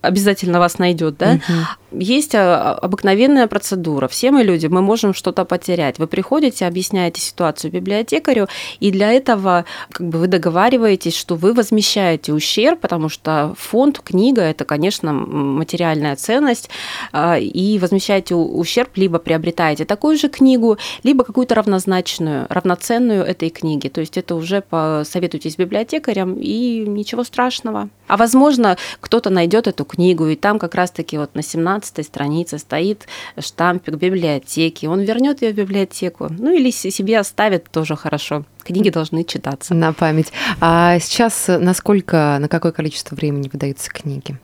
обязательно 0.03 0.59
вас 0.59 0.79
найдет, 0.79 1.17
да? 1.19 1.35
Угу. 1.35 2.01
Есть 2.01 2.35
а, 2.35 2.75
обыкновенная 2.75 3.47
процедура. 3.47 4.09
Все 4.09 4.31
мы 4.31 4.43
люди, 4.43 4.67
мы 4.67 4.83
можем 4.83 5.15
что-то 5.15 5.45
потерять. 5.45 5.99
Вы 5.99 6.07
приходите, 6.07 6.67
объясняете 6.67 7.21
ситуацию 7.21 7.71
библиотекарю, 7.71 8.49
и 8.81 8.91
для 8.91 9.13
этого 9.13 9.65
как 9.91 10.09
бы 10.09 10.19
вы 10.19 10.27
договариваетесь, 10.27 11.17
что 11.17 11.37
вы 11.37 11.53
возмещаете 11.53 12.33
ущерб, 12.33 12.81
потому 12.81 13.09
что 13.09 13.55
фонд, 13.57 14.01
книга– 14.01 14.43
это, 14.43 14.65
конечно, 14.65 15.13
материальная 15.13 16.17
ценность, 16.17 16.69
а, 17.13 17.39
и 17.39 17.79
возмещаете 17.79 18.35
ущерб, 18.35 18.97
либо 18.97 19.19
приобретаете 19.19 19.84
такую 19.85 20.17
же 20.17 20.29
книгу, 20.29 20.79
либо 21.03 21.25
какую-то 21.25 21.55
равнозначную, 21.55 22.47
равноценную 22.49 23.25
этой 23.25 23.51
книге. 23.51 23.91
То 23.91 24.01
есть 24.01 24.17
это 24.17 24.35
уже 24.35 24.61
посоветуйтесь 24.63 25.55
с 25.55 25.57
библиотекарем, 25.57 26.37
и 26.41 26.85
ничего 26.87 27.25
страшного. 27.25 27.89
А 28.07 28.17
возможно, 28.17 28.77
кто-то 29.01 29.31
найдет 29.31 29.67
эту 29.67 29.85
книгу, 29.85 30.27
и 30.27 30.37
там 30.37 30.59
как 30.59 30.75
раз-таки 30.75 31.19
вот 31.19 31.35
на 31.35 31.43
17 31.43 32.05
странице 32.05 32.59
стоит 32.59 33.07
штампик 33.39 33.95
библиотеки, 33.95 34.87
он 34.87 35.01
вернет 35.01 35.43
ее 35.43 35.53
в 35.53 35.57
библиотеку, 35.57 36.29
ну 36.31 36.53
или 36.53 36.71
себе 36.71 37.19
оставит, 37.19 37.71
тоже 37.71 37.97
хорошо 37.97 38.45
книги 38.65 38.91
должны 38.91 39.25
читаться. 39.25 39.75
На 39.75 39.93
память. 39.93 40.33
А 40.61 40.99
сейчас 40.99 41.45
насколько, 41.49 42.39
на 42.41 42.49
какое 42.49 42.73
количество 42.73 43.15
времени 43.15 43.49
выдаются 43.53 43.91
книги? 43.91 44.39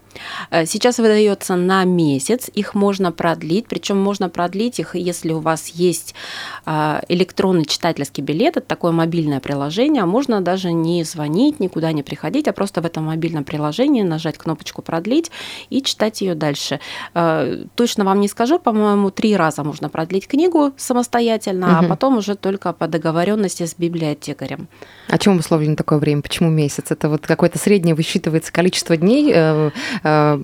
Э, 0.49 0.65
сейчас 0.65 0.99
выдается 0.99 1.55
на 1.55 1.83
месяц, 1.83 2.49
их 2.53 2.75
можно 2.75 3.11
продлить, 3.11 3.67
причем 3.67 3.97
можно 3.97 4.29
продлить 4.29 4.79
их, 4.79 4.95
если 4.95 5.33
у 5.33 5.39
вас 5.39 5.69
есть 5.69 6.13
а, 6.65 7.01
электронный 7.07 7.65
читательский 7.65 8.21
билет, 8.21 8.57
это 8.57 8.67
такое 8.67 8.91
мобильное 8.91 9.39
приложение, 9.39 10.05
можно 10.05 10.41
даже 10.41 10.71
не 10.71 11.03
звонить, 11.03 11.59
никуда 11.59 11.91
не 11.91 12.03
приходить, 12.03 12.47
а 12.47 12.53
просто 12.53 12.81
в 12.81 12.85
этом 12.85 13.05
мобильном 13.05 13.43
приложение, 13.51 14.05
нажать 14.05 14.37
кнопочку 14.37 14.81
«Продлить» 14.81 15.29
и 15.69 15.81
читать 15.81 16.21
ее 16.21 16.35
дальше. 16.35 16.79
Э, 17.13 17.65
точно 17.75 18.05
вам 18.05 18.21
не 18.21 18.29
скажу, 18.29 18.59
по-моему, 18.59 19.11
три 19.11 19.35
раза 19.35 19.63
можно 19.63 19.89
продлить 19.89 20.25
книгу 20.25 20.71
самостоятельно, 20.77 21.67
угу. 21.67 21.85
а 21.85 21.89
потом 21.89 22.17
уже 22.17 22.35
только 22.35 22.71
по 22.71 22.87
договоренности 22.87 23.65
с 23.65 23.75
библиотекарем. 23.77 24.69
О 25.09 25.17
чем 25.17 25.37
условлено 25.37 25.75
такое 25.75 25.99
время? 25.99 26.21
Почему 26.21 26.49
месяц? 26.49 26.91
Это 26.91 27.09
вот 27.09 27.27
какое-то 27.27 27.59
среднее 27.59 27.93
высчитывается 27.93 28.53
количество 28.53 28.95
дней, 28.95 29.33
э, 29.35 29.71
э, 30.03 30.41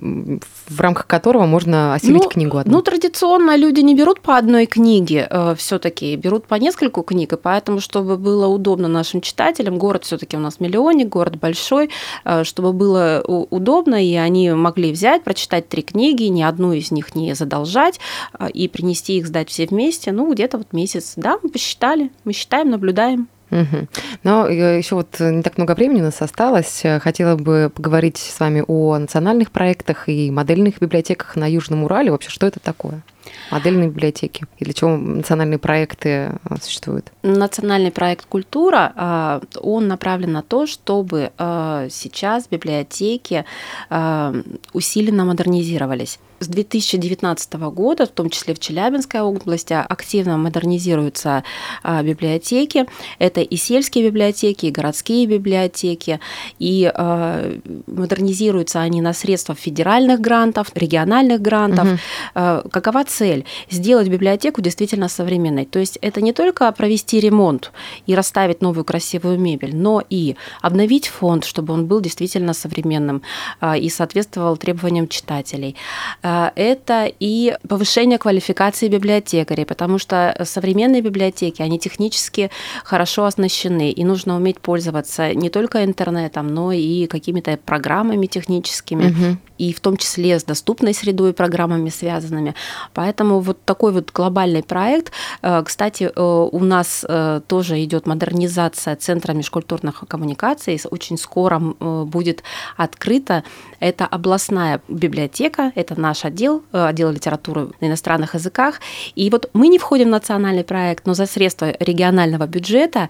в 0.68 0.82
рамках 0.82 1.08
которого 1.08 1.46
можно 1.46 1.94
осилить 1.94 2.24
ну, 2.24 2.30
книгу 2.30 2.58
одну? 2.58 2.74
Ну, 2.74 2.82
традиционно 2.82 3.56
люди 3.56 3.80
не 3.80 3.96
берут 3.96 4.20
по 4.20 4.36
одной 4.38 4.66
книге 4.66 5.30
все-таки, 5.56 6.18
берут 6.18 6.46
по 6.46 6.56
нескольку 6.56 7.04
книг, 7.04 7.34
и 7.34 7.38
поэтому, 7.38 7.80
чтобы 7.80 8.18
было 8.18 8.48
удобно 8.48 8.90
нашим 8.90 9.22
читателям, 9.22 9.78
город 9.78 10.04
все-таки 10.04 10.36
у 10.36 10.40
нас 10.42 10.60
миллионник, 10.60 11.08
город 11.08 11.38
большой, 11.38 11.90
чтобы 12.44 12.74
было 12.74 12.97
удобно, 13.26 14.04
и 14.04 14.16
они 14.16 14.52
могли 14.52 14.92
взять, 14.92 15.24
прочитать 15.24 15.70
три 15.70 15.82
книги, 15.82 16.24
ни 16.24 16.42
одну 16.42 16.74
из 16.74 16.92
них 16.92 17.16
не 17.16 17.34
задолжать, 17.36 18.00
э, 18.38 18.50
и 18.50 18.68
принести 18.68 19.18
их 19.18 19.28
сдать 19.28 19.50
все 19.50 19.66
вместе, 19.66 20.12
ну, 20.12 20.32
где-то 20.32 20.58
вот 20.58 20.74
месяц. 20.74 21.14
Да, 21.16 21.40
мы 21.42 21.50
посчитали, 21.50 22.12
мы 22.24 22.34
считаем, 22.34 22.70
наблюдаем. 22.70 23.28
Угу. 23.50 23.88
Но 24.24 24.48
э, 24.48 24.78
еще 24.78 24.96
вот 24.96 25.20
не 25.20 25.42
так 25.42 25.58
много 25.58 25.74
времени 25.74 26.02
у 26.02 26.06
нас 26.06 26.22
осталось. 26.22 26.84
Хотела 27.02 27.36
бы 27.36 27.72
поговорить 27.74 28.18
с 28.18 28.40
вами 28.40 28.64
о 28.68 28.98
национальных 28.98 29.52
проектах 29.52 30.10
и 30.10 30.30
модельных 30.32 30.80
библиотеках 30.80 31.36
на 31.36 31.50
Южном 31.50 31.84
Урале. 31.84 32.12
Вообще, 32.12 32.30
что 32.30 32.46
это 32.46 32.60
такое? 32.60 33.04
Модельные 33.52 33.90
библиотеки? 33.90 34.46
И 34.58 34.66
для 34.66 34.74
чего 34.74 34.98
национальные 34.98 35.58
проекты 35.58 36.34
а, 36.44 36.58
существуют? 36.62 37.12
Национальный 37.24 37.92
проект 37.92 38.26
«Культура», 38.26 38.92
а, 38.96 39.42
он 39.62 39.88
направлен 39.88 40.34
на 40.34 40.42
то, 40.42 40.68
чтобы 40.68 41.32
а, 41.38 41.88
сейчас 41.90 42.48
библиотеки 42.48 43.46
усиленно 44.74 45.26
модернизировались. 45.26 46.20
С 46.40 46.48
2019 46.48 47.54
года, 47.54 48.06
в 48.06 48.10
том 48.10 48.30
числе 48.30 48.54
в 48.54 48.60
Челябинской 48.60 49.22
области, 49.22 49.74
активно 49.74 50.38
модернизируются 50.38 51.44
библиотеки. 51.84 52.86
Это 53.18 53.42
и 53.42 53.56
сельские 53.56 54.08
библиотеки, 54.08 54.68
и 54.68 54.72
городские 54.72 55.26
библиотеки. 55.26 56.20
И 56.60 56.92
модернизируются 57.88 58.82
они 58.82 59.02
на 59.02 59.14
средства 59.14 59.56
федеральных 59.56 60.22
грантов, 60.22 60.68
региональных 60.76 61.42
грантов. 61.42 61.88
Угу. 61.88 62.70
Какова 62.70 63.04
цель– 63.18 63.46
сделать 63.70 64.08
библиотеку 64.08 64.62
действительно 64.62 65.10
современной. 65.10 65.66
То 65.66 65.80
есть 65.80 65.98
это 66.02 66.22
не 66.22 66.34
только 66.34 66.72
провести 66.72 67.20
ремонт 67.20 67.72
и 68.06 68.16
расставить 68.16 68.62
новую 68.62 68.84
красивую 68.86 69.40
мебель, 69.40 69.76
но 69.76 70.04
и 70.10 70.36
обновить 70.62 71.08
фонд, 71.08 71.46
чтобы 71.46 71.74
он 71.74 71.88
был 71.88 72.00
действительно 72.02 72.54
современным 72.54 73.22
а, 73.60 73.78
и 73.78 73.90
соответствовал 73.90 74.58
требованиям 74.58 75.08
читателей. 75.08 75.76
А, 76.22 76.52
это 76.56 77.12
и 77.20 77.56
повышение 77.68 78.20
квалификации 78.20 78.88
библиотекарей, 78.88 79.66
потому 79.66 79.98
что 79.98 80.36
современные 80.46 81.02
библиотеки, 81.02 81.64
они 81.64 81.80
технически 81.80 82.52
хорошо 82.84 83.26
оснащены, 83.26 83.92
и 83.92 84.04
нужно 84.04 84.36
уметь 84.36 84.60
пользоваться 84.60 85.34
не 85.34 85.50
только 85.50 85.84
интернетом, 85.84 86.54
но 86.54 86.72
и 86.72 87.08
какими-то 87.08 87.58
программами 87.66 88.28
техническими, 88.28 89.08
угу. 89.08 89.38
и 89.58 89.74
в 89.74 89.80
том 89.80 89.98
числе 89.98 90.38
с 90.38 90.44
доступной 90.44 90.94
средой 90.94 91.34
программами 91.34 91.90
связанными. 91.90 92.54
Поэтому 92.94 93.07
вот 93.40 93.64
такой 93.66 93.92
вот 93.92 94.12
глобальный 94.12 94.64
проект, 94.64 95.12
э, 95.42 95.64
кстати, 95.64 96.12
э, 96.16 96.50
у 96.52 96.60
нас 96.60 97.06
э, 97.08 97.42
тоже 97.48 97.84
идет 97.84 98.08
модернизация 98.08 98.96
Центра 98.96 99.34
межкультурных 99.34 100.04
коммуникаций. 100.08 100.80
Очень 100.92 101.18
скоро 101.18 101.60
будет 101.60 102.44
открыта 102.78 103.44
это 103.80 104.06
областная 104.06 104.82
библиотека, 104.88 105.72
это 105.76 106.00
наш 106.00 106.26
отдел, 106.26 106.64
отдел 106.72 107.12
литературы 107.12 107.70
на 107.82 107.88
иностранных 107.88 108.36
языках. 108.36 108.80
И 109.16 109.30
вот 109.30 109.50
мы 109.54 109.68
не 109.68 109.78
входим 109.78 110.08
в 110.08 110.12
национальный 110.12 110.64
проект, 110.64 111.06
но 111.06 111.14
за 111.14 111.26
средства 111.26 111.74
регионального 111.80 112.48
бюджета 112.48 113.10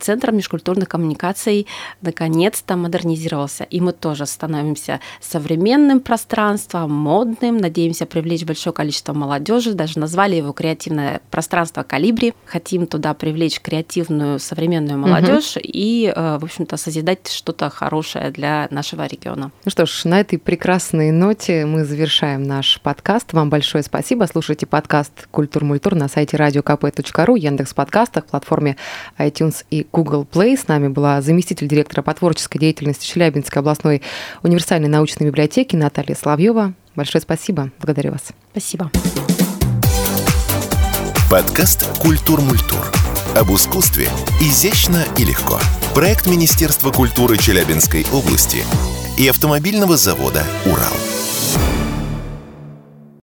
Центр 0.00 0.32
межкультурных 0.32 0.88
коммуникаций 0.88 1.66
наконец-то 2.00 2.76
модернизировался. 2.76 3.64
И 3.64 3.80
мы 3.80 3.92
тоже 3.92 4.26
становимся 4.26 5.00
современным 5.20 6.00
пространством, 6.00 6.92
модным, 6.92 7.58
надеемся 7.58 8.06
привлечь 8.06 8.44
большое 8.44 8.72
количество 8.72 9.11
пространство 9.12 9.14
молодежи, 9.14 9.74
даже 9.74 9.98
назвали 9.98 10.36
его 10.36 10.52
креативное 10.52 11.20
пространство 11.30 11.82
Калибри. 11.82 12.34
Хотим 12.44 12.86
туда 12.86 13.14
привлечь 13.14 13.60
креативную 13.60 14.38
современную 14.38 14.98
молодежь 14.98 15.56
угу. 15.56 15.64
и, 15.64 16.12
э, 16.14 16.38
в 16.38 16.44
общем-то, 16.44 16.76
созидать 16.76 17.28
что-то 17.28 17.70
хорошее 17.70 18.30
для 18.30 18.68
нашего 18.70 19.06
региона. 19.06 19.50
Ну 19.64 19.70
что 19.70 19.86
ж, 19.86 20.04
на 20.04 20.20
этой 20.20 20.38
прекрасной 20.38 21.10
ноте 21.10 21.66
мы 21.66 21.84
завершаем 21.84 22.42
наш 22.42 22.80
подкаст. 22.80 23.32
Вам 23.32 23.50
большое 23.50 23.84
спасибо. 23.84 24.26
Слушайте 24.30 24.66
подкаст 24.66 25.12
«Культур 25.30 25.64
Мультур» 25.64 25.94
на 25.94 26.08
сайте 26.08 26.36
radiokp.ru, 26.36 27.38
Яндекс 27.38 27.74
подкастах, 27.74 28.26
платформе 28.26 28.76
iTunes 29.18 29.64
и 29.70 29.86
Google 29.92 30.26
Play. 30.30 30.56
С 30.56 30.68
нами 30.68 30.88
была 30.88 31.20
заместитель 31.22 31.68
директора 31.68 32.02
по 32.02 32.14
творческой 32.14 32.58
деятельности 32.58 33.06
Челябинской 33.06 33.60
областной 33.60 34.02
универсальной 34.42 34.88
научной 34.88 35.26
библиотеки 35.26 35.76
Наталья 35.76 36.14
Славьева. 36.14 36.74
Большое 36.94 37.22
спасибо. 37.22 37.70
Благодарю 37.78 38.12
вас. 38.12 38.22
Спасибо. 38.52 38.90
Подкаст 41.30 41.86
«Культур-мультур». 41.98 42.84
Об 43.34 43.50
искусстве 43.52 44.08
изящно 44.40 45.02
и 45.16 45.24
легко. 45.24 45.58
Проект 45.94 46.26
Министерства 46.26 46.90
культуры 46.90 47.38
Челябинской 47.38 48.04
области 48.12 48.64
и 49.18 49.26
автомобильного 49.28 49.96
завода 49.96 50.44
«Урал». 50.66 50.92